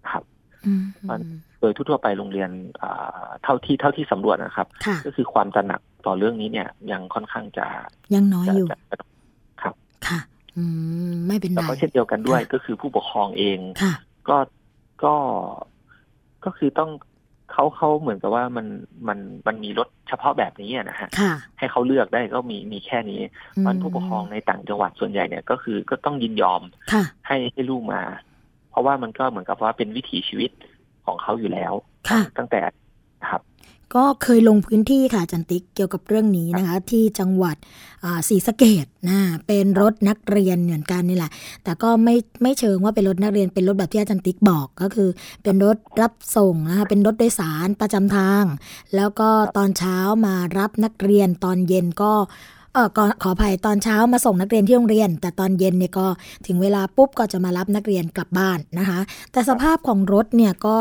[0.04, 0.24] นะครับ
[0.66, 1.22] อืมมัน
[1.60, 2.50] โดยทั่วๆไปโรงเรียน
[2.82, 7.66] อ่าเท่าที่เท่าที่สำรวจนะครับค่ะก็คือความตระหนัก ต่อเรื่องนี้เนี่ย ยังค่อนข้างจะ
[8.14, 8.98] ยังน้อยจะอยู่จะ
[9.62, 9.74] ครับ
[10.08, 10.20] ค่ะ
[10.58, 10.64] อื
[11.10, 13.94] มไม่เป็นแล้วไรก็เช่นเดียวกันด้วยค่ะก็คือผู้ปกครองเองค่ะ
[14.30, 14.38] ก็
[15.04, 15.16] ก็
[16.46, 16.92] ก็คือต้อง
[17.52, 18.68] เขาเขาเหมือนกับว่ามัน
[19.08, 23.22] มันมันมีรถเฉพาะแบบนี้อะนะฮะค่ะให้เขาเลือกได้ก็มีมีแค่นี้
[23.58, 26.62] อืมมันผู้ปกครองในต่างจังหวัดส่วนใหญ่เนี่ยก็คือก็ต้องยินยอม
[26.94, 28.02] ค่ะให้ให้ลูกมา
[28.70, 30.52] เพราะว่ามันก็เหมือนกับว่าเป็นวิถีชีวิต
[31.06, 31.74] ของเขาอยู่แล้ว
[32.10, 32.62] ค่ะตั้งแต่
[33.22, 33.42] นะครับ
[33.96, 37.56] ก็เคยลงพื้นที่ค่ะอาจันติกเกี่ยวกับเรื่องนี้นะคะ ที่จังหวัด
[38.04, 41.32] อ่าศรีสะเกดนะเป็นรถนักเรียนเหมือนกันนี่แหละ
[41.64, 45.10] แต่ก็ไม่ไม่เชิงว่าเป็นรถนักเรียนเป็นรถแบบที่อาจารย์ติ๊กบอกก็คือ
[45.44, 48.44] เป็นรถรับส่งนะคะเป็นรถโดยสารประจำทาง
[48.96, 52.14] แล้วก็ตอนเช้ามารับนักเรียนตอนเย็นก็
[52.74, 56.08] เออขอขออภัยตอนเช้ามาส่งนักเรียนที่โรงเรียน แต่ตอนเย็นเนี่ยก็
[56.48, 59.00] ถึงเวลาปุ๊บก็จะมารับนักเรียนกลับบ้านนะคะ
[59.32, 60.78] แต่สภาพของรถเนี่ยก็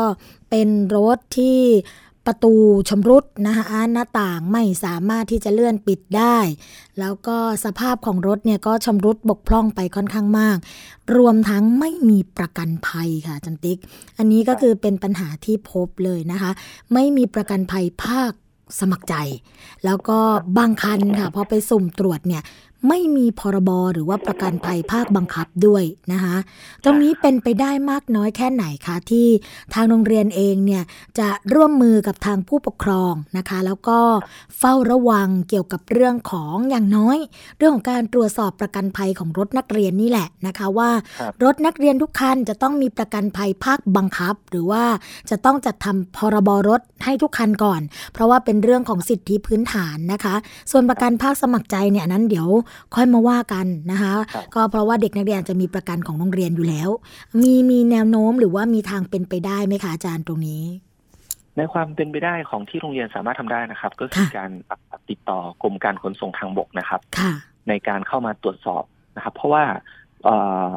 [0.49, 1.59] เป็นรถที่
[2.27, 2.53] ประตู
[2.89, 6.37] ชำรุดนะคะหน้าต่างไม่สามารถที่จะเลื่อนปิดได้
[6.99, 10.57] แล้วก็สภาพของรถเนี่ยก็ชำรุดบกพร่องไปค่อนข้างมาก
[11.17, 13.79] รวมทั้งไม่มีประกันภัยค่ะจันติก
[14.17, 16.51] อันนี้ก็คือเป็นปัญหาที่พบเลยนะคะ
[16.93, 18.31] ไม่มีประกันภัยภาค
[18.79, 19.15] สมัครใจ
[19.85, 20.19] แล้วก็
[20.57, 22.43] บางคันค่ะพอไปสุ่มตรวจเนี่ย
[22.87, 26.35] ไม่มีพรบหรือว่าประกันภัยภาคบังคับด้วยนะคะ
[26.83, 29.27] ตรงนี้เป็นไปได้มากน้อยแค่ไหนคะที่
[29.73, 30.83] ทางโรงเรียนเองเนี่ย
[31.19, 33.99] จะร่วมมือกับทางผู้ปกครองนะคะ แล้วก็
[34.57, 37.17] เฝ้าระวังเกี่ยวกับเรื่องของอย่างน้อย
[37.57, 44.83] เรื่องของการตรวจสอบประกันภัยของรถนักเรียนนี่แหละนะคะว่าครับรถนักเรียนทุกคันจะต้องมีประกันภัยภาคบังคับ หรือว่า
[45.29, 47.81] จะต้องจัดทำพรบรถให้ทุกคันก่อน
[48.13, 50.35] เพราะว่าเป็นเรื่องของสิทธิพื้นฐานนะคะ
[50.71, 52.47] ส่วนประกันภาคสมัครใจเนี่ยอันนั้นเดี๋ยว
[52.95, 56.89] ค่อยมาว่ากันนะคะครับก็เพราะว่าเด็กนักเรียนจะมีประกันของโรงเรียนอยู่แล้ว
[57.41, 60.63] มีมีแนวโน้มหรือว่ามีทางเป็นไปได้ไหมคะอาจารย์ตรงนี้
[61.57, 64.51] ในความเป็นไปได้ของที่โรงเรียนสามารถทำได้นะครับ ก็คือค่ะการ
[65.09, 67.33] ติดต่อกรมการขนส่งทางบกนะครับค่ะ
[67.69, 68.83] ในการเข้ามาตรวจสอบ
[69.15, 69.63] นะครับ เพราะว่า
[70.23, 70.67] เอ่อ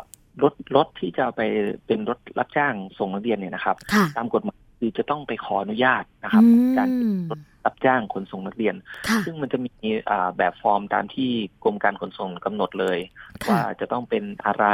[0.42, 1.40] รถรถที่จะไป
[1.86, 6.88] เป็นรถรับจ้างส่งนักเรียนเนี่ยนะครับค่ะตามกฎหมายคือจะต้องไปขออนุญาตนะครับอืมการ
[7.30, 7.36] รั
[7.72, 8.74] บจ้างขนส่งนักเรียน
[9.08, 9.72] ค่ะซึ่งมันจะมี
[10.10, 11.30] อ่าแบบฟอร์มตามที่
[11.64, 12.98] กรมการขนส่งกำหนดเลย
[13.44, 14.66] ค่ะว่าจะต้องเป็นอะไร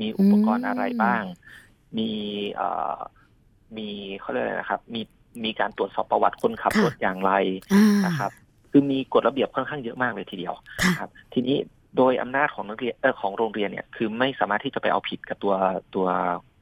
[0.00, 1.22] มีอุปกรณ์อะไรบ้าง
[1.98, 2.10] มี
[2.54, 2.96] เอ่อ
[3.76, 3.88] มี
[4.20, 5.00] เขาเรียกอะไรนะครับ มี
[5.44, 7.32] มีการตรวจสอบประวัติคนขับค่ะรถอย่างไร
[7.74, 8.30] อ่านะครับ
[8.70, 11.56] คือมีกฎระเบียบค่อนข้างเยอะมากเลยทีเดียวค่ะนะครับ ทีนี้
[11.96, 15.54] โดยอำนาจของนักเรียนเออของโรงเรียนเนี่ย คือไม่สามารถที่จะไปเอาผิดกับตัว
[15.94, 16.06] ตัว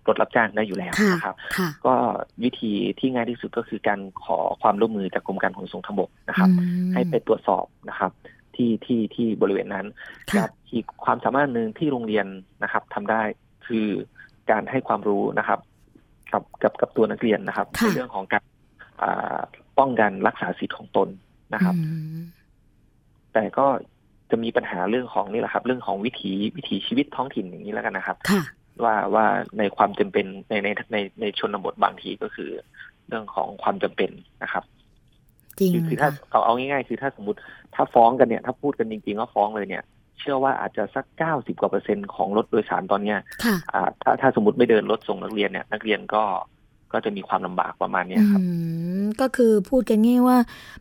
[0.09, 1.95] รถรับจ้างได้อยู่แล้วค่ะนะครับค่ะก็
[2.45, 8.11] วิธีที่ง่ายที่สุดก็คือการขอความร่วมมือจากกรมการขนส่งทางบกนะครับอืมให้ไปตรวจสอบนะครับ
[8.55, 9.87] ที่ที่ที่บริเวณนั้น
[10.31, 12.27] ค่ะกับอีกความสามารถหนึ่งที่โรงเรียน
[12.63, 13.23] นะครับทำได้
[13.67, 13.87] คือ
[14.51, 15.61] การให้ความรู้นะครับ
[16.33, 18.45] กับกับกับตัวนักเรียนนะครับค่ะในเรื่องของการ
[19.03, 19.39] อ่า
[19.79, 21.09] ป้องกันรักษาสิทธิ์ของตน
[21.55, 22.23] นะครับอืม
[23.35, 23.67] แต่ก็
[24.31, 28.43] จะมีปัญหาเรื่องของนี่แหละครับ เรื่องของวิถีวิถีชีวิตท้องถิ่นอย่างนี้แล้วกันนะครับค่ะ
[28.83, 29.27] ว่าว่า
[29.59, 32.51] ในความจำเป็นในในในในชนบทบางทีก็คือ
[33.09, 34.11] เรื่องของความจำเป็น
[34.43, 34.65] นะครับ
[35.59, 37.39] จริงคือคือถ้าค่ะเอาเอาง่ายๆคือถ้าสมมติ
[37.75, 39.85] ถ้าฟ้องกันเนี่ย ถ้าพูดกันจริงๆว่าฟ้องเลยเนี่ย
[40.21, 46.23] เชื่อว่าอาจจะสักเก้าสิบกว่าเปอร์เซ็นต์ของรถโดยสารตอนเนี้ยค่ะอ่าถ้าถ้าสมมติไม่เดินรถส่งนักเรียนเนี่ย นักเรียนก็
[46.95, 48.47] ก็จะมีความลำบากประมาณเนี้ยครับอื
[49.03, 50.39] มก็คือพูดกันง่ายว่า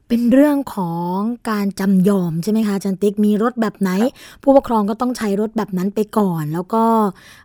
[0.08, 1.16] เป็นเรื่องของ
[1.52, 3.92] การจำยอมใช่ไหมคะอาจันติ๊กมีรถแบบไหน
[4.44, 6.84] ผู้ปกครองก็ต้องใช้รถแบบนั้นไปก่อน แล้วก็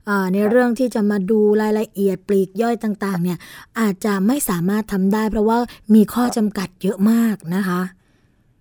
[0.08, 3.38] อ่าในครับเรื่องที่จะมาดูรายละเอียดปลีกย่อยต่างๆ เนี่ย
[3.80, 5.58] อาจจะไม่สามารถทำได้ เพราะว่า
[5.94, 7.80] มีข้อจำกัดเยอะมากนะคะ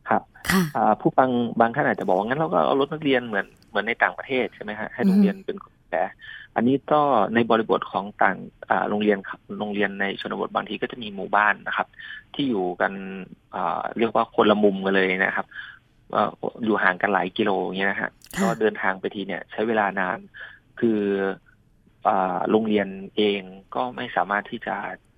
[0.09, 5.57] ครับค่ะอ่าผู้ฟังบางท่านอาจจะบอกว่างั้นเราก็เอารถนักเรียนเหมือนเหมือนในต่างประเทศใช่ไหมฮะให้โรงเรียนเป็น
[5.91, 6.03] แต่
[6.57, 7.01] อันนี้ก็
[7.35, 8.37] ในบริบทของต่าง
[8.69, 11.87] อ่าโรงเรียนครับโรงเรียนในชนบทบางทีก็จะมีหมู่บ้านนะครับ
[12.35, 12.93] ที่อยู่กัน
[13.55, 15.45] อ่าเรียกว่าคนละมุมกันเลยนะครับ
[16.13, 16.23] ว่า
[16.63, 20.19] อยู่ห่างกันหลายกิโลอย่างเงี้ยนะฮะค่ะก็เดินทางไปทีเนี่ย ใช้เวลานาน
[20.79, 20.99] คือ
[22.07, 23.41] อ่าโรงเรียนเอง
[23.75, 24.75] ก็ไม่สามารถที่จะ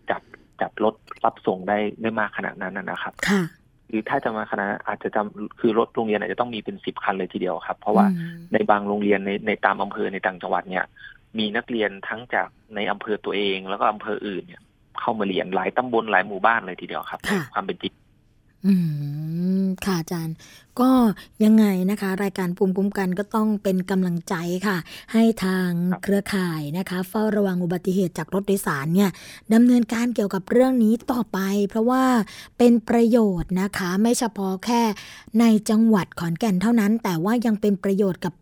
[0.09, 0.21] จัด
[0.61, 3.41] จัดรถรับส่งได้ได้มากขนาดนั้นนะนะครับค่ะ
[3.89, 10.85] หรือถ้าจะมาขนาดนั้นอาจจะจำคือรถโรงเรียนอาจจะต้องมีเป็นสิบคันเลยทีเดียวครับ เพราะว่าอืมในบางโรงเรียนในในตามอำเภอในต่างจังหวัดเนี่ย
[11.37, 14.61] มีนักเรียนทั้งจากในอำเภอตัวเอง แล้วก็อำเภออื่นเนี่ย
[14.99, 17.93] เข้ามาเรียนหลายตำบลหลายหมู่บ้านเลยทีเดียวครับในค่ะความเป็นจริง
[18.67, 18.73] อื
[19.63, 20.35] มค่ะอาจารย์
[20.79, 20.89] ก็
[21.43, 24.35] ยังไงนะคะ รายการภูมิคุ้มกันก็ต้องเป็นกำลังใจ
[24.67, 24.77] ค่ะ
[25.13, 29.09] ให้ทางครับเครือข่ายนะคะ เฝ้าระวังอุบัติเหตุจากรถโดยสารเนี่ย
[29.53, 31.39] ดำเนินการเกี่ยวกับเรื่องนี้ต่อไป
[31.69, 32.03] เพราะว่า
[32.57, 34.81] เป็นประโยชน์นะคะ ไม่เฉพาะแค่
[35.39, 38.33] ในจังหวัดขอนแก่นเท่านั้น แต่ว่ายังเป็นประโยชน์กับ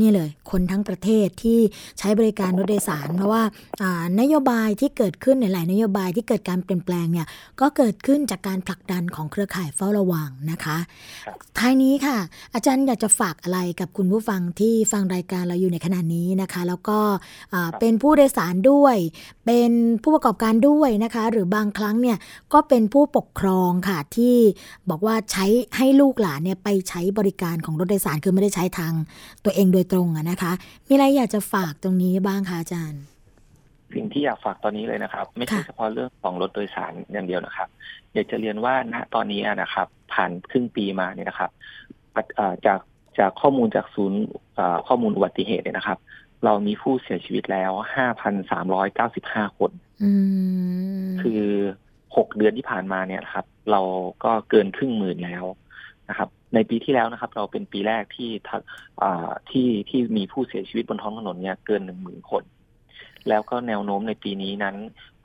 [0.00, 1.58] นี่เลย คนทั้งประเทศที่
[1.98, 3.42] ใช้บริการรถโดยสาร เพราะว่า
[3.82, 7.26] อ่านโยบายที่เกิดขึ้นในหลายนโยบายที่เกิดการเปลี่ยนแปลงเนี่ย
[7.60, 10.78] ก็เกิดขึ้นจากการผลักดันของเครือข่ายเฝ้าระวังนะคะ
[11.26, 12.18] ครับท้ายนี้ค่ะ
[12.54, 16.98] อาจารย์อยากจะฝากอะไรกับคุณผู้ฟังที่ฟังรายการเราอยู่ในขณะนี้นะคะ แล้วก็
[17.54, 18.96] อ่าเป็นผู้โดยสารด้วย
[19.46, 19.70] เป็น
[20.02, 22.16] ผู้ประกอบการด้วยนะคะ หรือบางครั้งเนี่ย
[22.52, 24.36] ก็เป็นผู้ปกครองค่ะที่
[24.90, 28.92] บอกว่าใช้ให้ลูกหลานเนี่ยไปใช้บริการของรถโดยสารคือไม่ได้ใช้ทาง
[29.44, 30.52] ตัวเองโดยตรงอะนะคะ
[30.86, 33.02] มีอะไรอยากจะฝากตรงนี้บ้างคะอาจารย์
[33.94, 37.68] สิ่งที่อยากฝากตอนนี้เลยนะครับ ไม่ใช่ค่ะเฉพาะเรื่องของรถโดยสารอย่างเดียวนะครับ
[38.14, 41.50] อยากจะเรียนว่าณตอนนี้นะครับ ผ่านครึ่งปีมาเนี่ยนะครับ
[42.14, 42.80] ปัจอ่าจาก
[43.18, 44.20] จากข้อมูลจากศูนย์
[44.58, 45.98] อ่าข้อมูลอุบัติเหตุเนี่ยนะครับ
[46.44, 47.72] เรามีผู้เสียชีวิตแล้ว
[48.84, 49.70] 5,395 คน
[50.02, 50.10] อื
[51.04, 51.42] มคือ
[52.16, 53.80] หกเดือนที่ผ่านมาเนี่ยครับ เรา
[54.24, 55.44] ก็เกินครึ่งหมื่นแล้ว
[56.08, 58.62] นะครับ ในปีที่แล้วนะครับ เราเป็นปีแรกที่ทัก
[59.02, 62.44] อ่าที่ที่มีผู้เสียชีวิตบนท้องถนนเนี่ยเกินหนึ่งหมื่นคน
[63.28, 64.76] แล้วก็แนวโน้มในปีนี้นั้น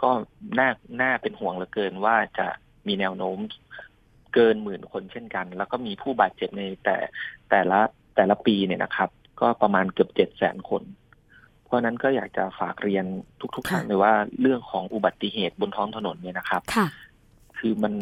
[0.02, 0.10] ก็
[0.60, 0.70] น่า
[1.02, 2.48] น่าเป็นห่วงเหลือเกินว่าจะ
[2.88, 3.38] มีแนวโน้ม
[4.34, 6.98] เกินหมื่นคนเช่นกัน แล้วก็มีผู้บาดเจ็บในแต่
[7.50, 7.80] แต่ละ
[8.16, 9.10] แต่ละปีเนี่ยนะครับ
[9.42, 10.84] ก็ประมาณเกือบเจ็ดแสนคน
[11.64, 13.06] เพราะฉะนั้นก็อยากจะฝากเรียน
[13.56, 16.88] ทุกๆค่ะท่านเลยว่าเรื่องของอุบัติเหตุบนท้องถนนเนี่ยนะครับค่ะ
[17.58, 17.94] คือมัน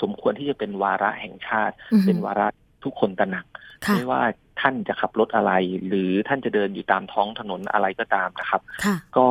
[0.00, 2.46] สมควรที่จะเป็นวาระแห่งชาติอือฮึเป็นวาระ
[2.84, 3.46] ทุกคนตระหนัก
[3.86, 4.22] ค่ะไม่ว่า
[4.60, 5.52] ท่านจะขับรถอะไร
[5.88, 9.26] หรือท่านจะเดินอยู่ตามท้องถนนอะไรก็ตามนะครับค่ะก็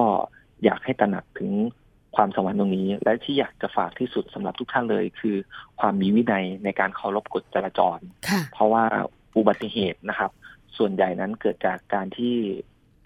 [0.63, 1.51] อยากให้ตระหนักถึง
[2.15, 5.35] ความสำคัญตรงนี้ และที่อยากจะฝากที่สุดสำหรับทุกท่านเลย คือ
[5.79, 8.83] ความมีวินัยในการเคารพกฎจราจรค่ะเพราะว่า
[9.37, 10.31] อุบัติเหตุนะครับ
[10.77, 12.35] ส่วนใหญ่นั้นเกิดจากการที่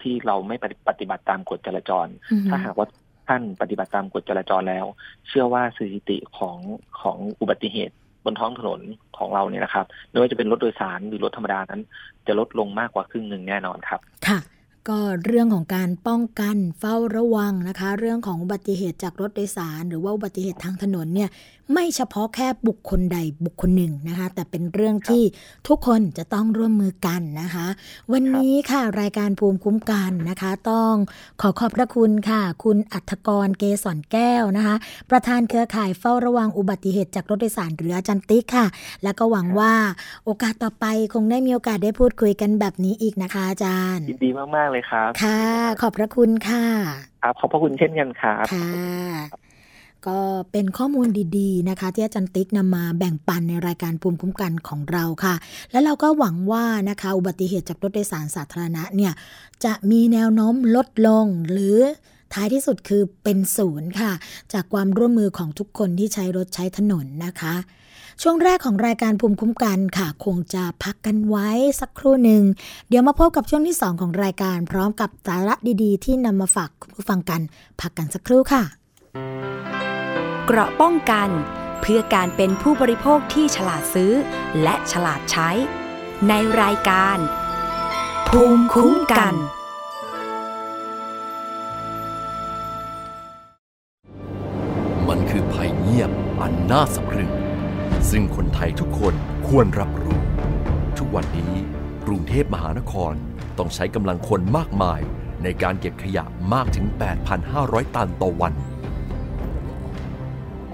[0.02, 0.56] ที่เราไม่
[0.88, 2.86] ปฏิบัติตามกฎจราจรอือฮึถ้าหากว่า
[3.28, 4.86] ท่านปฏิบัติตามกฎจราจรแล้ว
[5.28, 6.58] เชื่อว่าสถิติของ
[7.00, 8.80] ของอุบัติเหตุ บนท้องถนน
[9.18, 11.80] ของเราเนี่ยนะครับไม่ว่าจะเป็นรถโดยสารหรือรถธรรมดานั้น
[12.26, 14.38] จะลดลงมากกว่าครึ่งหนึ่งแน่นอนครับ ค่ะ
[14.88, 21.30] ก็เรื่องของการป้องกันเฝ้าระวังนะคะ เรื่องของอุบัติเหตุจากรถโดยสาร หรือว่าอุบัติเหตุทางถนนเนี่ย
[21.72, 25.22] ไม่เฉพาะแค่บุคคลใดบุคคลหนึ่งนะคะ แต่เป็นเรื่องที่
[25.68, 27.66] ทุกคนจะต้องร่วมมือกันนะคะ
[28.12, 30.94] วันนี้ค่ะรายการภูมิคุ้มกันนะคะ ต้อง
[31.40, 34.76] ขอขอบพระคุณค่ะ คุณอัธกรเกษรแก้วนะคะ
[35.10, 38.66] ประธานเครือข่ายเฝ้าระวังอุบัติเหตุจากรถโดยสารหรืออาจารย์ติ๊กค่ะ
[39.04, 39.74] แล้วก็หวังว่า
[40.24, 45.42] โอกาสต่อไปคงได้มีโอกาสได้พูดคุยกันแบบนี้อีกนะคะอาจารย์ยินดีมาก ๆ เลยครับ ค่ะ
[45.80, 46.64] ขอบพระคุณค่ะ
[47.22, 49.43] ครับ ขอบพระคุณเช่นกันครับค่ะ
[50.08, 50.18] ก็
[50.52, 55.34] เป็นข้อมูลดีๆนะคะ ที่อาจารย์ติ๊กนำมาแบ่งปันในรายการภูมิคุ้มกันของเราค่ะ
[55.70, 59.12] และเราก็หวังว่านะคะอุบัติเหตุจากรถโดยสารสาธารณะเนี่ย
[59.64, 61.78] จะมีแนวโน้มลดลงหรือ
[62.32, 64.12] ท้ายที่สุดคือเป็นศูนย์ค่ะ
[64.52, 67.54] จากความร่วมมือของทุกคนที่ใช้รถใช้ถนนนะคะ
[68.22, 71.48] ช่วงแรกของรายการภูมิคุ้มกันค่ะ คงจะพักกันไว้
[71.80, 72.42] สักครู่หนึ่ง
[72.88, 77.40] เดี๋ยวมาพบกับช่วงที่ 2 ของรายการพร้อมกับสาระดีๆ ที่นำมาฝากคุณผู้ฟังกัน
[77.80, 78.62] พักกันสักครู่ค่ะ
[80.48, 81.28] เกราะป้องกัน
[81.80, 84.12] เพื่อการเป็นผู้บริโภคที่ฉลาดซื้อ
[84.62, 85.50] และฉลาดใช้
[86.28, 87.18] ในรายการ
[88.28, 89.34] ภูมิคุ้มกัน
[95.08, 97.30] มันคือภัยเงียบอันน่าสะพรึง
[98.10, 99.14] ซึ่งคนไทยทุกคน
[99.48, 100.20] ควรรับรู้
[100.98, 101.54] ทุกวันนี้
[102.06, 103.14] กรุงเทพมหานคร
[103.58, 105.00] ต้องใช้กำลังคนมากมาย
[105.42, 106.86] ในการเก็บขยะมากถึง
[107.40, 108.54] 8,500 ตันต่อวัน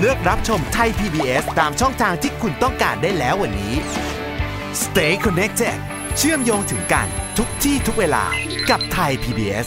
[0.00, 3.74] เลือกรับชมไทย PBS ตามช่องทางที่คุณต้องการได้แล้ววันนี้
[4.82, 5.76] Stay connected
[6.16, 7.06] เชื่อมโยงถึงกัน
[7.38, 8.24] ทุกที่ทุกเวลา
[8.70, 9.66] กับไทย PBS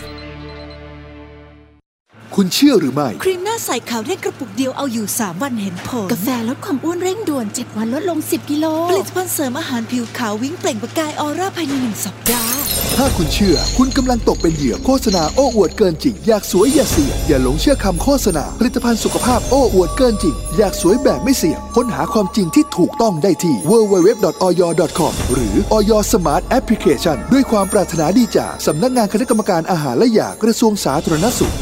[2.36, 12.58] คุณเชื่อหรือไม่ ครีมหน้าใสขาวได้กระปุกเดียวเอาอยู่ 3 วันเห็นผล กาแฟลดความอ้วนเร่งด่วน 7 วันลดลง 10 กิโล ผลิตภัณฑ์เสริมอาหารผิวขาววิ่งเปล่งประกายออร่าภายใน1สัปดาห์
[13.02, 31.54] ถ้าคุณเชื่อ คุณกำลังตกเป็นเหยื่อโฆษณาโอ้อวดเกินจริง อยากสวยอย่าเสี่ยงอย่าหลงเชื่อคำโฆษณา ผลิตภัณฑ์สุขภาพโอ้อวดเกินจริง อยากสวยแบบไม่เสี่ยง ค้นหาความจริงที่ถูกต้องได้ที่ www.oy.com หรือ Oy Smart Application ด้วยความปรารถนาดีจากสำนักงานคณะกรรมการอาหารและยากระทรวงสาธารณสุข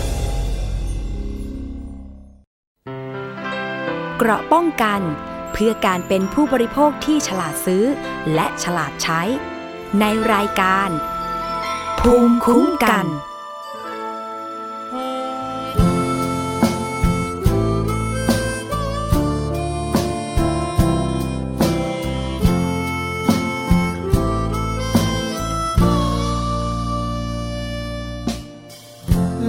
[4.18, 5.02] เกราะป้องกัน
[5.54, 7.84] เพื่อการเป็นผู้บริโภคที่ฉลาดซื้อ
[8.34, 9.22] และฉลาดใช้
[10.00, 10.90] ในรายการ
[12.00, 13.06] ภูมิคุ้มกัน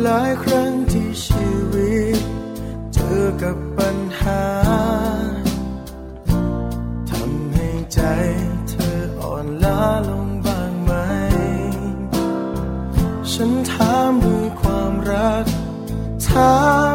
[0.03, 2.21] หลายครั้งที่ชีวิต
[2.95, 4.43] เจอกับปัญหา
[13.77, 15.45] ถามด้วยความรัก
[16.27, 16.53] ถา
[16.85, 16.86] ม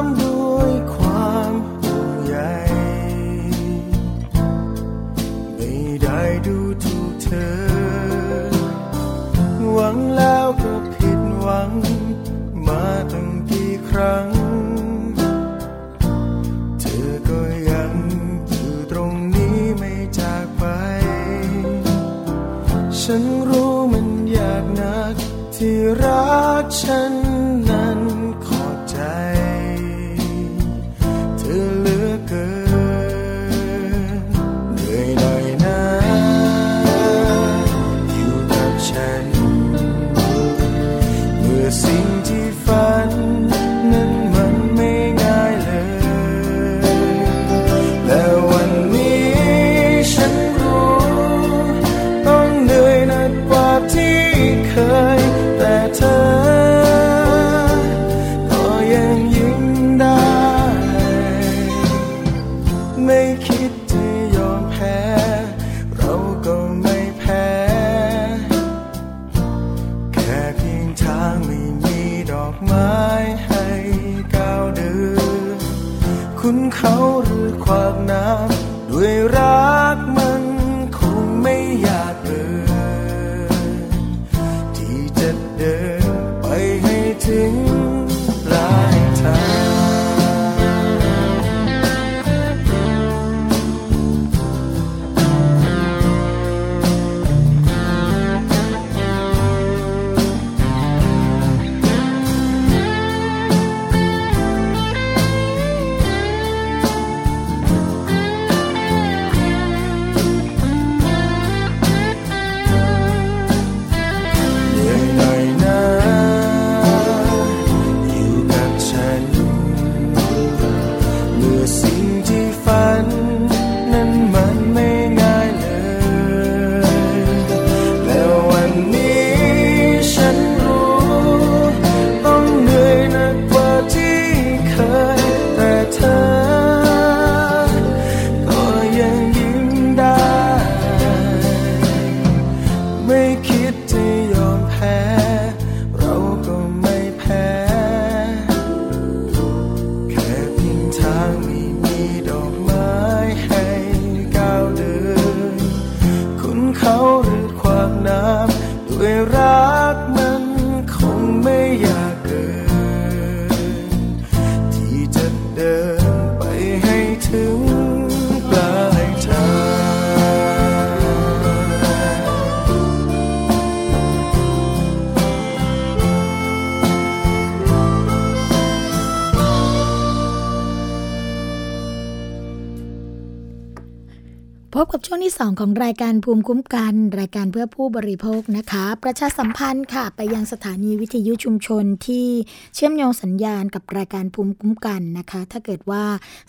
[185.45, 192.27] 2 ของรายการภูมิคุ้มกัน รายการเพื่อผู้บริโภคนะคะ ประชาสัมพันธ์ค่ะ ไปยังสถานีวิทยุชุมชนที่
[192.75, 196.03] เชื่อมโยงสัญญาณกับรายการภูมิคุ้มกันนะคะ ถ้าเกิดว่า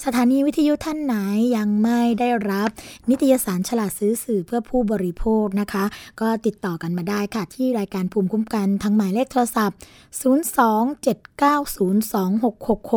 [0.04, 1.14] สถานีวิทยุท่านไหน
[1.56, 2.68] ยังไม่ได้รับ
[3.10, 5.84] นิตยสารฉลาดซื้อสื่อเพื่อผู้บริโภคนะคะ
[6.20, 9.78] ก็ติดต่อกันมาได้ค่ะ ที่รายการภูมิคุ้มกันทางหมายเลขโทรศัพท์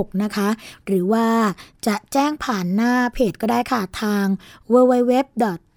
[0.05, 0.49] 027902666 นะคะ
[0.85, 1.27] หรือว่า
[1.87, 4.25] จะแจ้งผ่านหน้าเพจก็ได้ค่ะทาง
[4.73, 5.13] www.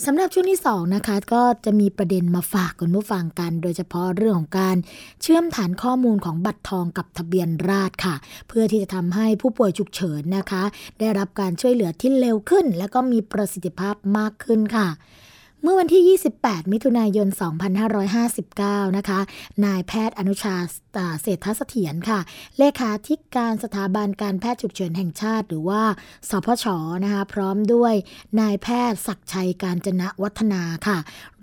[0.06, 4.76] สำหรับช่วงที่2นะคะก็จะมีประเด็นมาฝากคุณผู้ฟังกัน โดยเฉพาะเรื่องของการ
[5.22, 8.14] เชื่อมฐานข้อมูลของบัตรทองกับทะเบียนราษฎร์ค่ะ
[8.48, 10.62] เพื่อที่จะทำให้ผู้ป่วยฉุกเฉินนะคะ
[11.00, 14.88] ได้รับการช่วยเหลือที่เร็วขึ้น และก็มีประสิทธิภาพมากขึ้นค่ะ
[15.62, 17.28] เมื่อวันที่ 28 มิถุนายน
[18.12, 19.20] 2559 นะคะ
[19.64, 20.56] นายแพทย์อนุชา
[21.22, 22.20] เศรษฐเสถียรค่ะ
[22.58, 25.82] เลขาธิการสถาบันการแพทย์ฉุกเฉินแห่งชาติ หรือว่า
[26.30, 26.66] สพช
[27.04, 27.94] นะคะ พร้อมด้วย
[28.40, 30.98] นายแพทย์ศักชัยการจนะวัฒนาค่ะ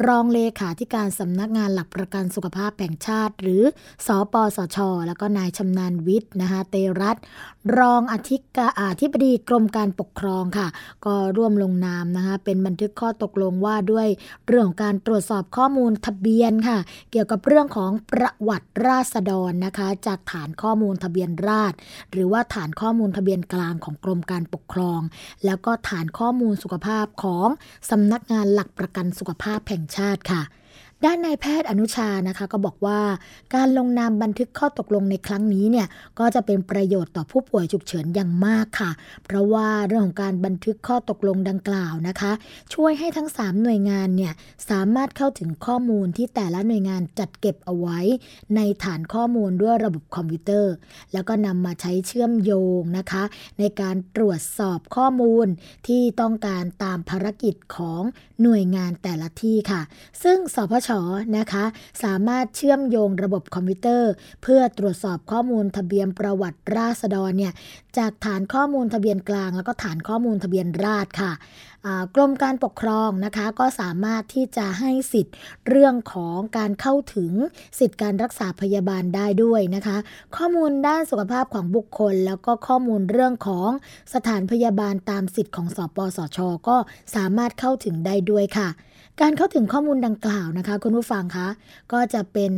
[0.06, 3.64] รองเลขาธิการสำนักงานหลักประกันสุขภาพแห่งชาติ หรือ
[4.08, 7.24] สอปสช แล้วก็นายชำนาญวิทย์นะคะ เตรัตน์
[7.78, 10.68] รองอธิกาอาธิบดีกรมการปกครองค่ะ
[11.06, 14.07] ก็ร่วมลงนามนะคะ เป็นบันทึกข้อตกลงว่าด้วย
[14.48, 16.78] เรื่องของการตรวจสอบข้อมูลทะเบียนค่ะ
[17.12, 21.78] เกี่ยวกับเรื่องของประวัติราษฎรนะคะ จากฐานข้อมูลทะเบียนราษฎร
[22.12, 25.02] หรือว่าฐานข้อมูลทะเบียนกลางของกรมการปกครอง
[25.46, 27.48] แล้วก็ฐานข้อมูลสุขภาพของ
[27.90, 30.44] สำนักงานหลักประกันสุขภาพแห่งชาติค่ะ
[31.06, 33.00] ด้านนายแพทย์อนุชานะคะก็บอกว่า
[33.56, 35.88] การลงนามบันทึกข้อตกลงในครั้งนี้เนี่ย
[36.20, 38.92] ก็จะเป็นประโยชน์ต่อผู้ป่วยฉุกเฉินอย่างมากค่ะ
[39.26, 42.32] เพราะว่าเรื่องของการบันทึกข้อตกลงดังกล่าวนะคะ
[42.74, 44.34] ช่วยให้ทั้ง 3 หน่วยงานเนี่ย
[44.70, 48.00] สามารถเข้าถึงข้อมูลที่แต่ละหน่วยงานจัดเก็บเอาไว้
[48.56, 50.74] ในฐานข้อมูลด้วยระบบคอมพิวเตอร์
[51.14, 53.24] แล้วก็นำมาใช้เชื่อมโยงนะคะ
[53.60, 55.48] ในการตรวจสอบข้อมูล
[55.88, 58.02] ที่ต้องการตามภารกิจของ
[58.44, 59.82] หน่วยงานแต่ละที่ค่ะ
[60.24, 60.90] ซึ่งสพชช
[61.38, 61.66] นะคะ
[62.04, 64.12] สามารถเชื่อมโยงระบบคอมพิวเตอร์
[64.44, 67.54] เพื่อตรวจสอบข้อมูลทะเบียนประวัติราษฎรเนี่ย
[67.98, 71.32] จากฐานข้อมูลทะเบียนกลาง แล้วก็ฐานข้อมูลทะเบียนราษฎรค่ะ
[72.16, 75.36] กรมการปกครองนะคะก็สามารถที่จะให้สิทธิ์
[75.68, 77.32] เรื่องของการเข้าถึง
[77.80, 79.98] สิทธิการรักษาพยาบาลได้ด้วยนะคะ
[80.36, 83.70] ข้อมูลด้านสุขภาพของบุคคล แล้วก็ข้อมูลเรื่องของ
[84.14, 86.78] สถานพยาบาลตามสิทธิ์ของสปสช ก็
[87.16, 88.68] สามารถเข้าถึงได้ด้วยค่ะ
[89.22, 91.48] การเข้าถึงข้อมูลดังกล่าวนะคะ คุณผู้ฟังคะ
[91.94, 92.54] ก็จะเป็น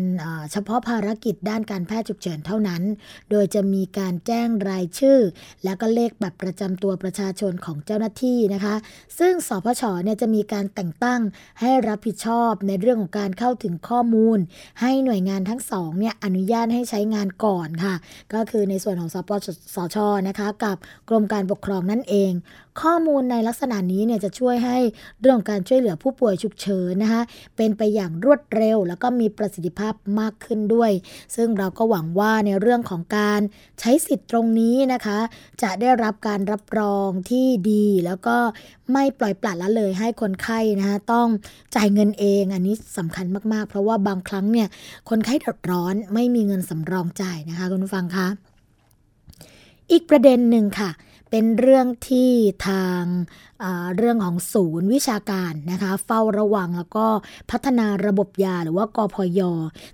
[0.52, 2.82] เฉพาะภารกิจด้านการแพทย์ฉุกเฉินเท่านั้น
[3.32, 5.20] โดยจะมีการแจ้งรายชื่อ
[5.64, 8.76] และก็เลขบัตรประจำตัวประชาชนของเจ้าหน้าที่นะคะ
[9.20, 11.22] ซึ่งสพชเนี่ยจะมีการแต่งตั้ง
[11.62, 14.40] ให้รับผิดชอบในเรื่องของการเข้าถึงข้อมูล
[14.82, 17.96] ให้หน่วยงานทั้งสองเนี่ยอนุญาตให้ใช้งานก่อนค่ะ
[18.34, 19.30] ก็คือในส่วนของสป
[19.76, 19.98] สช
[20.28, 20.78] นะคะ กับ
[21.10, 22.32] กรมการปกครองนั่นเอง
[22.82, 24.78] ข้อมูลในลักษณะนี้เนี่ยจะช่วยให้
[25.22, 27.22] เรื่องการช่วยเหลือผู้ป่วยฉุกเฉินนะคะ
[27.56, 30.92] เป็นไปอย่างรวดเร็ว แล้วก็มีประสิทธิภาพมากขึ้นด้วย
[31.36, 33.42] ซึ่งเราก็หวังว่าในเรื่องของการ
[33.80, 35.20] ใช้สิทธิ์ตรงนี้นะคะ
[35.62, 38.38] จะได้รับการรับรองที่ดี แล้วก็
[38.94, 41.28] ไม่ปล่อยปละละเลยให้คนไข้นะคะต้อง
[41.76, 44.68] จ่ายเงินเองอันนี้สำคัญมากๆ เพราะว่าบางครั้งเนี่ย
[45.10, 48.28] คนไข้เดือดร้อนไม่มีเงินสำรองจ่ายนะคะคุณผู้ฟังคะ
[49.92, 50.90] อีกประเด็นหนึ่งค่ะ
[51.30, 52.32] เป็นเรื่องที่
[52.68, 53.04] ทาง
[53.98, 57.08] เรื่องของศูนย์วิชาการนะคะเฝ้าระวังแล้วก็
[57.52, 59.42] พัฒนาระบบยาหรือว่ากพย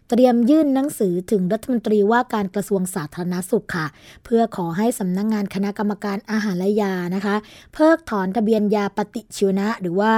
[0.10, 3.88] เตรียมยื่นหนังสือถึงรัฐมนตรีว่าการกระทรวงสาธารณสุขค่ะ
[4.26, 7.36] เพื่อขอให้สำนักงงานคณะกรรมการอาหารและยานะคะ
[7.74, 10.14] เพิกถอนทะเบียนยาปฏิชีวนะ หรือว่า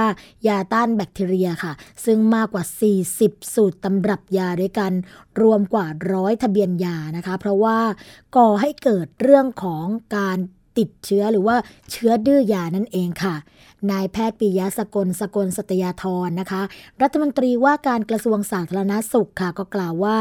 [0.46, 1.72] ยาต้านแบคทีเรียค่ะ
[2.04, 2.64] ซึ่งมากกว่า
[3.10, 4.92] 40 สูตรตำรับยาด้วยกัน
[5.40, 7.78] รวมกว่าร้อยทะเบียนยานะคะ เพราะว่า
[8.36, 10.38] ก่อให้เกิดเรื่องของการ
[10.78, 11.56] ติดเชื้อหรือว่า
[11.90, 13.36] เชื้อดื้อยานั่นเองค่ะ
[13.90, 16.62] นายแพทย์ปิยะสกลสกลสตยาธรนะคะ
[17.02, 20.18] รัฐมนตรีว่าการกระทรวงสาธารณาสุขค่ะก็กล่าวว่า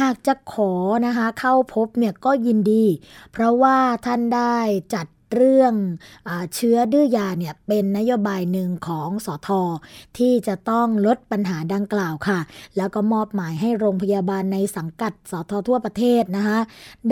[0.00, 0.72] หากจะขอ
[1.06, 2.84] นะคะเข้าพบเนี่ยก็ยินดี
[3.32, 3.76] เพราะว่า
[4.06, 4.56] ท่านได้
[4.94, 5.74] จัดเรื่อง
[6.28, 9.62] อเชื้อดื้อยาเนี่ยเป็นนโยบายหนึ่งของสอทอ
[10.18, 12.40] ที่จะต้องลดปัญหาดังกล่าวค่ะ
[12.76, 16.58] แล้วก็มอบหมายให้โรงพยาบาลในสังกัดสอทอทั่วประเทศนะคะ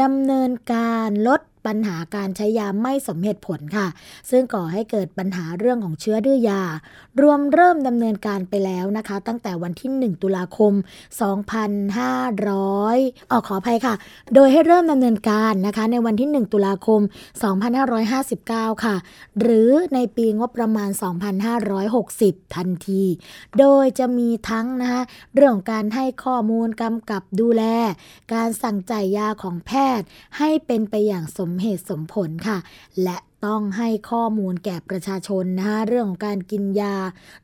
[0.03, 3.87] ดำเนินการลด ปัญหาการใช้ยาไม่สมเหตุผลค่ะ
[4.31, 6.63] ซึ่งก่อให้เกิดปัญหาเรื่องของเชื้อดื้อยา
[7.23, 10.73] รวมเริ่มดำเนินการไปแล้วนะคะ ตั้งแต่วันที่ 1 ตุลาคม
[11.23, 13.95] 2500ออขออภัยค่ะ
[14.35, 17.01] โดยให้เริ่มดำเนินการนะคะ ในวันที่ 1 ตุลาคม
[17.93, 18.97] 2559 ค่ะ
[19.41, 20.91] หรือในปีงบประมาณ
[21.73, 23.03] 2560 ทันที
[23.59, 25.03] โดยจะมีทั้งนะคะ
[25.35, 27.63] เรื่องของการให้ข้อมูลกำกับดูแล
[28.35, 30.07] การสั่งจ่ายยาของแพทย์
[30.39, 32.59] ให้เป็นไปอย่างสมมเหตุสมผลค่ะ
[33.03, 36.97] และต้องให้ข้อมูลแก่ประชาชนนะคะเรื่องของการกินยา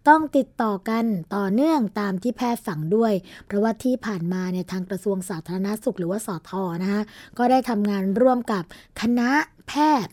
[0.08, 1.04] ต้องติดต่อกัน
[1.36, 3.12] ต่อเนื่องตามที่แพทย์สั่งด้วย
[3.46, 7.02] เพราะว่าที่ผ่านมาเนี่ยทางกระทรวงสาธารณาสุขหรือว่าสอทอนะคะ
[7.38, 8.64] ก็ได้ทำงานร่วมกับ
[9.00, 9.30] คณะ
[9.68, 9.74] แพ
[10.06, 10.12] ทย์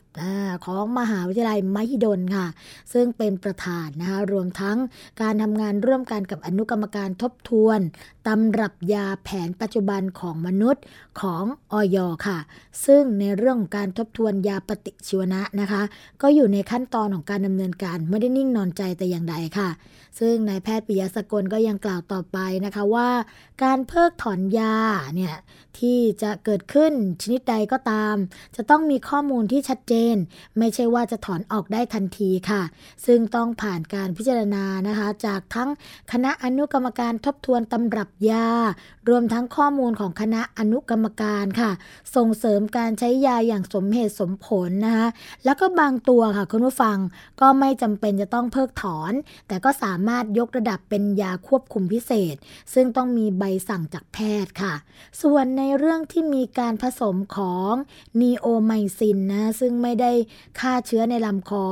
[0.65, 2.47] ของมหาวิทยาลัยมหิดลค่ะ
[2.93, 4.77] ซึ่งเป็นประธานนะคะรวมทั้ง
[5.21, 7.79] การทำงานร่วมกันกับอนุกรรมการทบทวน
[8.27, 10.83] ตำรับยาแผนปัจจุบันของมนุษย์
[11.21, 11.97] ของออย
[12.27, 12.37] ค่ะ
[12.85, 15.81] ซึ่งในเรื่องของการทบทวนยาปฏิชีวนะนะคะ
[16.21, 19.69] ก็อยู่ในขั้นตอนของการดำเนินการไม่ได้นิ่งนอนใจแต่อย่างใดค่ะ
[20.19, 23.09] ซึ่งนายแพทย์ปิยสกลก็ยังกล่าวต่อไปนะคะว่า
[23.63, 24.75] การเพิกถอนยา
[25.15, 25.35] เนี่ย
[25.79, 28.15] ที่จะเกิดขึ้นชนิดใดก็ตาม
[28.55, 30.15] จะต้องมีข้อมูลที่ชัดเจน
[30.57, 32.61] ไม่ใช่ว่าจะถอนออกได้ทันทีค่ะ
[33.05, 35.69] ซึ่งต้องผ่านการพิจารณานะคะ จากทั้ง
[36.11, 38.47] คณะอนุกรรมการทบทวนตำรับยา
[39.09, 41.71] รวมทั้งข้อมูลของคณะอนุกรรมการค่ะ
[42.15, 45.07] ส่งเสริมการใช้ยาอย่างสมเหตุสมผลนะคะ
[45.45, 46.97] แล้วก็บางตัวค่ะคุณผู้ฟัง
[47.41, 49.13] ก็ไม่จำเป็นจะต้องเพิกถอน
[49.47, 52.35] แต่ก็สามารถยกระดับเป็นยาควบคุมพิเศษ
[52.73, 54.73] ซึ่งต้องมีใบสั่งจากแพทย์ค่ะ
[55.21, 57.73] ส่วนในเรื่องที่มีการผสมของ
[58.21, 60.11] นีโอไมซินนะซึ่งไม่ได้
[60.59, 61.65] ฆ่าเชื้อในลำคอ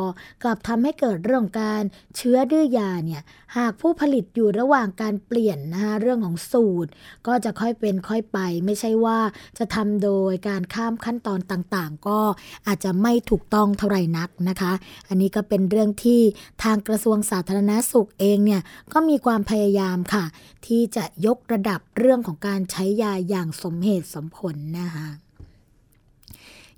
[0.44, 1.84] กลับทำให้เกิดเรื่องการ
[2.18, 3.24] เชื้อดื้อยาเนี่ย
[3.58, 6.92] หากผู้ผลิตอยู่ระหว่างการเปลี่ยนนะคะเรื่องของสูตร
[7.28, 9.20] ก็จะค่อยเป็นค่อยไป ไม่ใช่ว่า
[9.58, 12.20] จะทำโดยการข้ามขั้นตอนต่างๆ ก็
[12.68, 14.74] อาจจะไม่ถูกต้องเท่าไหร่นักนะคะ
[15.10, 16.22] อันนี้ก็เป็นเรื่องที่
[16.64, 18.62] ทางกระทรวงสาธารณาสุขเเองเนี่ย
[18.94, 20.26] ก็มีความพยายามค่ะ
[20.66, 25.08] ที่จะยกระดับเรื่องของการใช้ยาอย่างสมเหตุสมผลนะคะ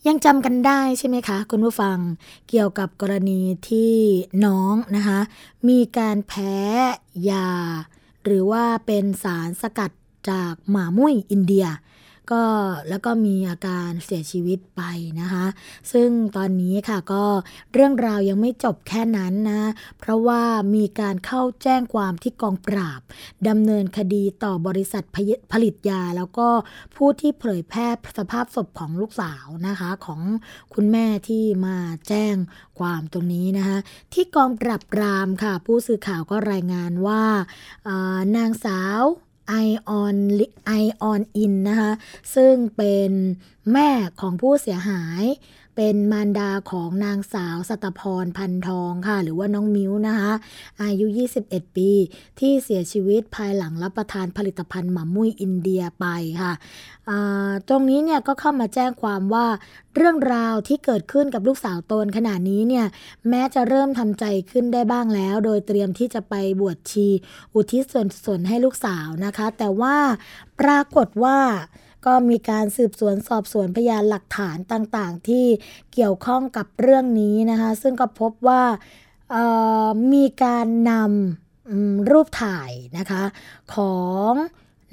[0.07, 1.97] ยังจำกันได้ใช่ไหมคะ คุณผู้ฟัง
[2.49, 3.93] เกี่ยวกับกรณีที่
[4.45, 5.19] น้องนะคะ
[5.69, 6.55] มีการแพ้
[7.29, 7.49] ยา
[8.23, 9.91] หรือว่าเป็นสารสกัด
[10.29, 11.65] จากหมามุ้ยอินเดีย
[12.31, 12.43] ก็
[12.89, 14.81] แล้วก็มีอาการเสียชีวิตไป
[15.21, 15.45] นะคะ
[15.93, 17.25] ซึ่งตอนนี้ค่ะก็
[17.73, 19.61] เรื่องราวยังไม่จบแค่นั้นนะ
[19.99, 20.41] เพราะว่า
[20.75, 23.01] มีการเข้าแจ้งความที่กองปราบ
[23.47, 25.03] ดำเนินคดีต่อบริษัท
[25.51, 26.47] ผลิตยา แล้วก็
[26.95, 30.21] ผู้ที่เผยแพร่สภาพศพของลูกสาวนะคะของ
[30.73, 32.35] คุณแม่ที่มาแจ้ง
[32.79, 33.77] ความตรงนี้นะคะ
[34.13, 37.23] ที่กองปราบปรามค่ะ ผู้สื่อข่าวก็รายงานว่า
[38.35, 39.01] นางสาว
[39.47, 39.53] ไอ
[39.87, 40.15] ออน
[40.67, 40.71] ไอ
[41.01, 41.91] ออนอินนะคะ
[42.35, 43.11] ซึ่งเป็น
[43.73, 43.89] แม่
[44.21, 45.23] ของผู้เสียหาย
[45.75, 50.31] เป็นมารดาของนางสาวสตพรพันทองค่ะ หรือว่าน้องมิ้วนะคะ
[50.81, 51.07] อายุ
[51.41, 51.89] 21 ปี
[52.39, 56.05] ที่เสียชีวิตภายหลังรับประทานผลิตภัณฑ์หม่ามุ้ยอินเดียไป
[56.41, 56.53] ค่ะ
[57.67, 59.45] ตรงนี้เนี่ยก็เข้ามาแจ้งความว่า
[59.95, 62.85] เรื่องราวที่เกิดขึ้นกับลูกสาวตนขณะนี้เนี่ย
[63.29, 67.07] แม้จะเริ่มทำใจขึ้นได้บ้างแล้ว โดยเตรียมที่จะไปบวชชี
[67.53, 69.95] อุทิศส่วนส่วนให้ลูกสาวนะคะ แต่ว่า
[70.59, 71.37] ปรากฏว่า
[72.05, 75.45] ก็มีการสืบสวนสอบสวนพยานหลักฐานต่างๆ ที่
[75.93, 78.63] เกี่ยวข้องกับเรื่องนี้นะคะ ซึ่งก็พบว่า
[80.13, 83.23] มีการนำรูปถ่ายนะคะ
[83.73, 83.97] ขอ
[84.31, 84.33] ง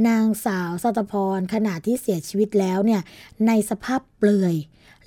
[0.08, 3.02] นางสาวสัตพรขณะที่เสียชีวิตแล้วเนี่ย
[3.46, 4.56] ในสภาพเปลือย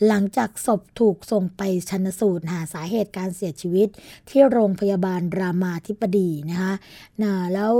[0.07, 3.87] หลังจากศพถูกส่งไปชันสูตรหาสาเหตุการเสียชีวิต
[4.29, 6.73] ที่โรงพยาบาลรามาธิบดีนะคะ
[7.21, 7.73] นะแล้ว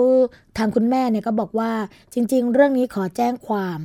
[0.58, 1.72] ทางคุณแม่เนี่ยก็บอกว่า
[2.14, 3.80] จริง ๆ เรื่องนี้ขอแจ้งความ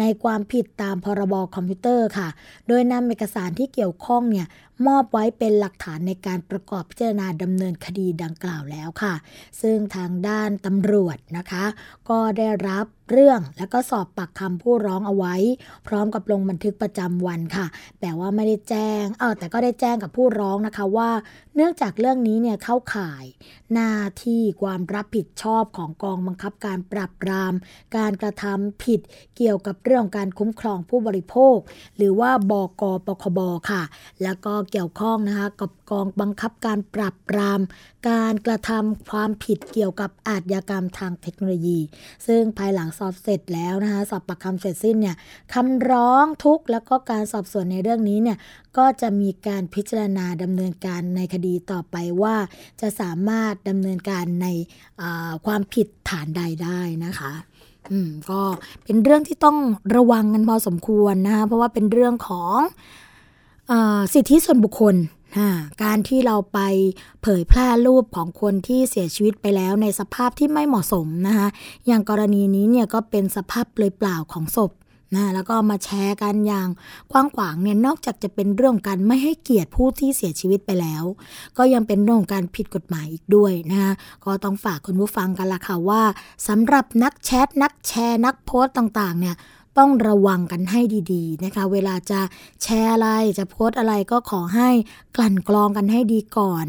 [0.00, 2.28] ในความผิดตามพรบคอมพิวเตอร์ค่ะ
[2.68, 4.46] โดยนำเอกสารที่เกี่ยวข้องเนี่ย
[4.86, 9.14] มอบไว้เป็นหลักฐานในการประกอบพิจารณาดำเนินคดีดังกล่าวแล้วค่ะ
[9.62, 11.64] ซึ่งทางด้านตำรวจนะคะ
[12.08, 15.34] ก็ได้รับเรื่องแล้วก็สอบปากคำผู้ร้องเอาไว้
[15.86, 17.66] พร้อมกับลงบันทึกประจำวันค่ะ
[18.00, 21.10] แต่ว่าไม่ได้แจ้งเออแต่ก็ได้แจ้งกับผู้ร้องนะคะว่า
[21.56, 23.24] เนื่องจากเรื่องนี้เนี่ยเข้าข่าย
[23.72, 23.92] หน้า
[24.24, 27.52] ที่ความรับผิดชอบของกองบังคับการปราบปราม
[27.96, 29.00] การกระทำผิด
[29.36, 31.56] เกี่ยวกับเรื่องการคุ้มครองผู้บริโภค
[31.96, 33.38] หรือว่าบกปคบ
[33.70, 33.82] ค่ะ
[34.22, 37.60] แล้วก็เกี่ยวข้องนะคะกับกองบังคับการปราบปราม
[38.08, 41.78] การกระทำความผิดเกี่ยวกับอาชญากรรมทางเทคโนโลยี
[42.26, 45.16] ซึ่งภายหลังสอบเสร็จแล้วนะคะสอบปากคำเสร็จสิ้นเนี่ย
[45.54, 48.38] คำร้องทุกแล้วก็การสอบสวนในเรื่องนี้เนี่ย
[48.76, 52.36] ก็จะมีการพิจารณาดำเนินการในคดีต่อไปว่า
[52.80, 54.46] จะสามารถดำเนินการใน
[55.46, 57.32] ความผิดฐานใดได้นะคะ
[57.92, 58.40] อืมก็
[58.84, 59.58] เป็นเรื่องที่ต้อง
[59.96, 62.58] ระวังกันพอสมควรนะคะเพราะว่าเป็นเรื่องของ
[63.70, 63.72] อ
[64.14, 64.94] สิทธิส่วนบุคคล
[65.82, 66.58] การที่เราไป
[67.22, 71.48] เผยแพร่รูปของคนที่เสียชีวิตไปแล้วในสภาพที่ไม่เหมาะสมนะคะ
[71.86, 74.72] อย่างกรณีนี้เนี่ยก็เป็นสภาพเปลือยเปล่าของศพ
[75.14, 76.68] นะแล้วก็มาแชร์กันอย่าง
[77.12, 81.04] กว้างขวางเนี่ยนอกจากจะเป็นเรื่องการไม่ให้เกียรติผู้ที่เสียชีวิตไปแล้ว
[81.58, 83.92] ก็ยังเป็นเรื่องการผิดกฎหมายอีกด้วยนะคะ
[84.24, 86.02] ก็ต้องฝากคุณผู้ฟังกันละค่ะว่า
[86.48, 89.36] สำหรับนักแชทนักแชร์นักโพสต์ต่างๆเนี่ย
[89.78, 90.80] ต้องระวังกันให้
[91.12, 92.20] ดี ๆ นะคะ เวลาจะ
[92.62, 93.08] แชร์อะไร
[93.38, 94.68] จะโพสอะไรก็ขอให้
[95.16, 96.66] กลั่นกรองกันให้ดีก่อน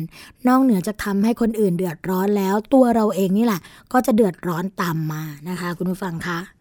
[0.47, 3.61] นอกเหนือจะทำให้คนอื่นเดือดร้อนแล้ว ตัวเราเองนี่แหละ
[3.93, 6.54] ก็จะเดือดร้อนตามมานะคะ คุณผู้ฟังคะ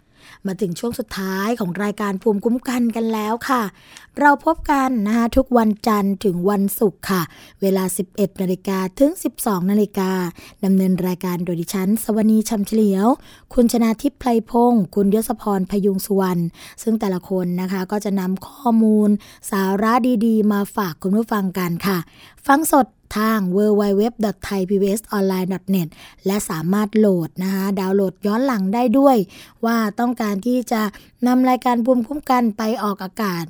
[0.47, 3.63] มาถึงช่วงสุดท้ายของรายการภูมิคุ้มกันกันแล้วค่ะ
[4.21, 7.23] เราพบกันนะคะทุกวันจันทร์ถึงวันศุกร์ค่ะ
[7.63, 10.11] เวลา 11นาฬิกาถึง 12นาฬิกา
[10.65, 13.07] ดำเนินรายการโดยดิฉัน สวนีชำเฉลียว
[13.55, 16.43] คุณชนาทิพย์ไพรพงศ์คุณยศพรพยุงสุวรรณ
[16.83, 19.11] ซึ่งแต่ละคนนะคะก็จะนำข้อมูล
[19.51, 19.93] สาระ
[20.27, 21.99] ดีๆ มาฝากคุณผู้ฟังกันค่ะ
[22.47, 22.87] ฟังสด
[23.17, 25.89] ทาง www.thaipbsonline.net
[26.27, 29.17] และสามารถโหลดนะคะดาวน์โหลดย้อนหลังได้ด้วย
[29.65, 30.83] ว่าต้องการที่จะ
[31.27, 33.45] นำรายการภูมิคุ้มกันไปออกอากาศ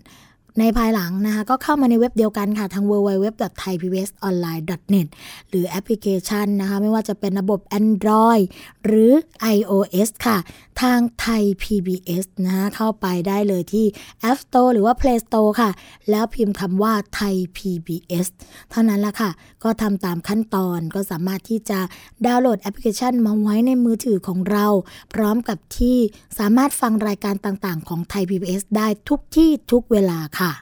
[0.61, 5.09] ในภายหลังนะคะก็เข้ามาในเว็บเดียวกันค่ะ ทาง www.thaipbsonline.net
[5.49, 8.45] หรือแอปพลิเคชันนะคะ ไม่ว่าจะเป็นระบบ Android
[8.85, 9.13] หรือ
[9.57, 10.39] iOS ค่ะ
[10.83, 13.87] ทางไทย PBS นะคะเข้าไปได้เลยที่
[14.31, 15.71] App Store หรือว่า Play Store ค่ะ
[16.11, 18.27] แล้วพิมพ์คำว่าไทย PBS
[18.71, 19.31] เท่านั้นละค่ะ
[19.65, 21.79] ก็ทำตามขั้นตอนก็สามารถที่จะ
[22.27, 24.67] ดาวน์โหลดแอปพลิเคชันมาไว้ในมือถือของเรา
[25.13, 25.97] พร้อมกับที่
[26.39, 30.53] สามารถฟังรายการต่างๆ ของไทย PBS ได้ทุกที่ทุกเวลาค่ะ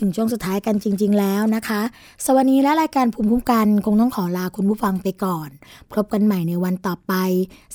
[0.02, 1.80] ึงช่วงสุดท้ายกันจริง ๆ แล้วนะคะ
[2.26, 5.48] สวัสดีและรายการภูมิคุ้มกันคงต้องขอลาคุณผู้ฟังไปก่อน
[5.90, 7.12] พบกันใหม่ในวันต่อไป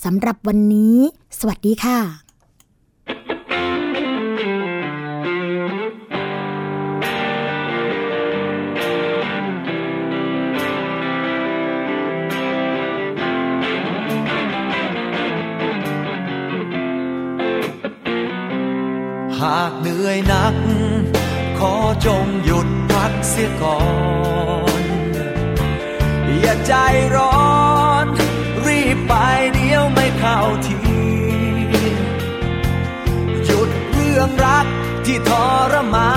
[0.04, 0.98] สำหรับวันนี้
[1.40, 2.00] สวัสดีค่ะ
[19.42, 20.54] หากเหนื่อยนัก
[22.06, 23.80] จงหยุดพักเสียก่อ
[24.80, 24.82] น
[26.42, 26.74] อย่าใจ
[27.16, 27.44] ร้อ
[28.04, 28.06] น
[28.66, 29.14] รีบไป
[29.54, 30.78] เดี๋ยวไม่เข้าที
[33.46, 34.68] หยุดเรื่องรัก
[35.06, 35.32] ที่ท
[35.74, 36.16] รมา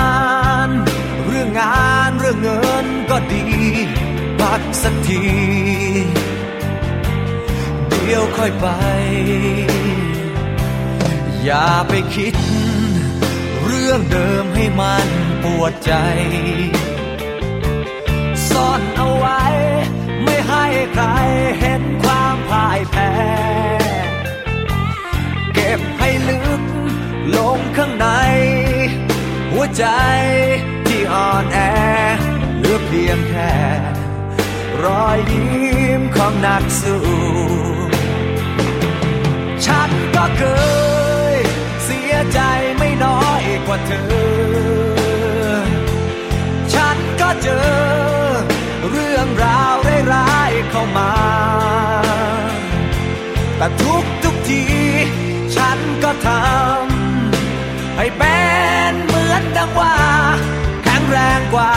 [0.67, 0.69] น
[1.27, 3.45] เรื่องงานเรื่องเงินก็ดี
[4.39, 5.23] พักสักที
[7.89, 8.67] เดี๋ยวค่อยไป
[11.43, 12.33] อย่าไปคิด
[13.65, 15.07] เรื่องเดิมให้มัน
[15.59, 15.93] วดใจ
[18.49, 19.41] ซ่อนเอาไว้
[20.23, 21.05] ไม่ให้ใคร
[21.59, 23.11] เห็นความพ่ายแพ้
[25.53, 26.61] เก็บให้ลึก
[27.37, 28.07] ลงข้างใน
[29.51, 29.85] หัวใจ
[30.87, 31.59] ที่อ่อนแอ
[32.59, 33.55] เหลือเพียงแค่
[34.83, 37.03] รอยยิ้มของนักสู้
[39.65, 40.43] ฉันก็เค
[41.35, 41.37] ย
[41.83, 42.39] เสียใจ
[42.77, 44.76] ไม่น้อยกว่าเธอ
[47.47, 47.65] จอ
[48.89, 49.75] เรื่องราว
[50.13, 51.11] ร้ายๆเข้ามา
[53.57, 54.63] แต่ทุกทุกที
[55.55, 58.39] ฉันก็ทำ ให้เป็
[58.89, 59.95] นเหมือนดังว่า
[60.83, 61.73] แข็งแรงกว่า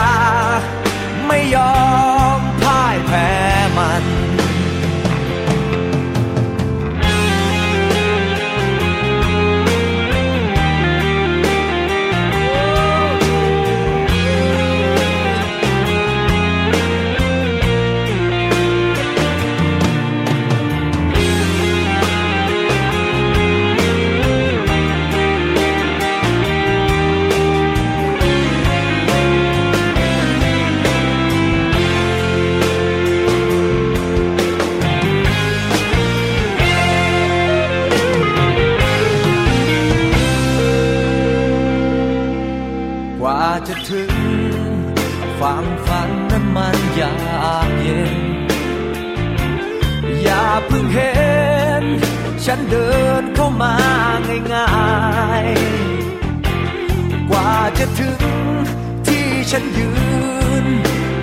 [1.26, 1.76] ไม่ยอ
[2.36, 3.28] มพ่ายแพ้
[3.78, 4.04] มัน
[52.70, 52.90] เดิ
[53.22, 53.74] นเข้ามา
[54.54, 54.70] ง่า
[55.44, 58.20] ยๆ กว่าจะถึง
[59.06, 59.90] ที่ฉันยื
[60.64, 60.66] น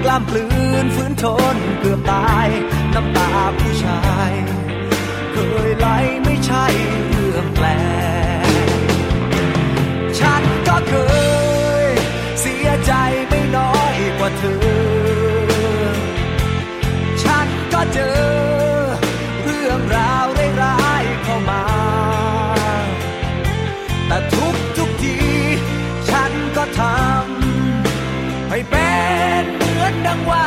[0.03, 0.45] กล้ามปลื
[0.83, 2.47] นฝืนทนเกือบตาย
[2.93, 3.29] น้ำตา
[3.59, 4.31] ผู้ชาย
[5.33, 5.37] เค
[5.69, 5.87] ยไหล
[6.23, 6.65] ไม่ใช่
[7.09, 7.67] เรื่องแปล
[8.45, 8.49] ก
[10.19, 10.93] ฉันก็เค
[11.85, 11.87] ย
[12.39, 12.93] เสียใจ
[13.29, 14.57] ไม่น้อยกว่าเธอ
[17.23, 18.36] ฉันก็เจอ
[30.26, 30.46] มือ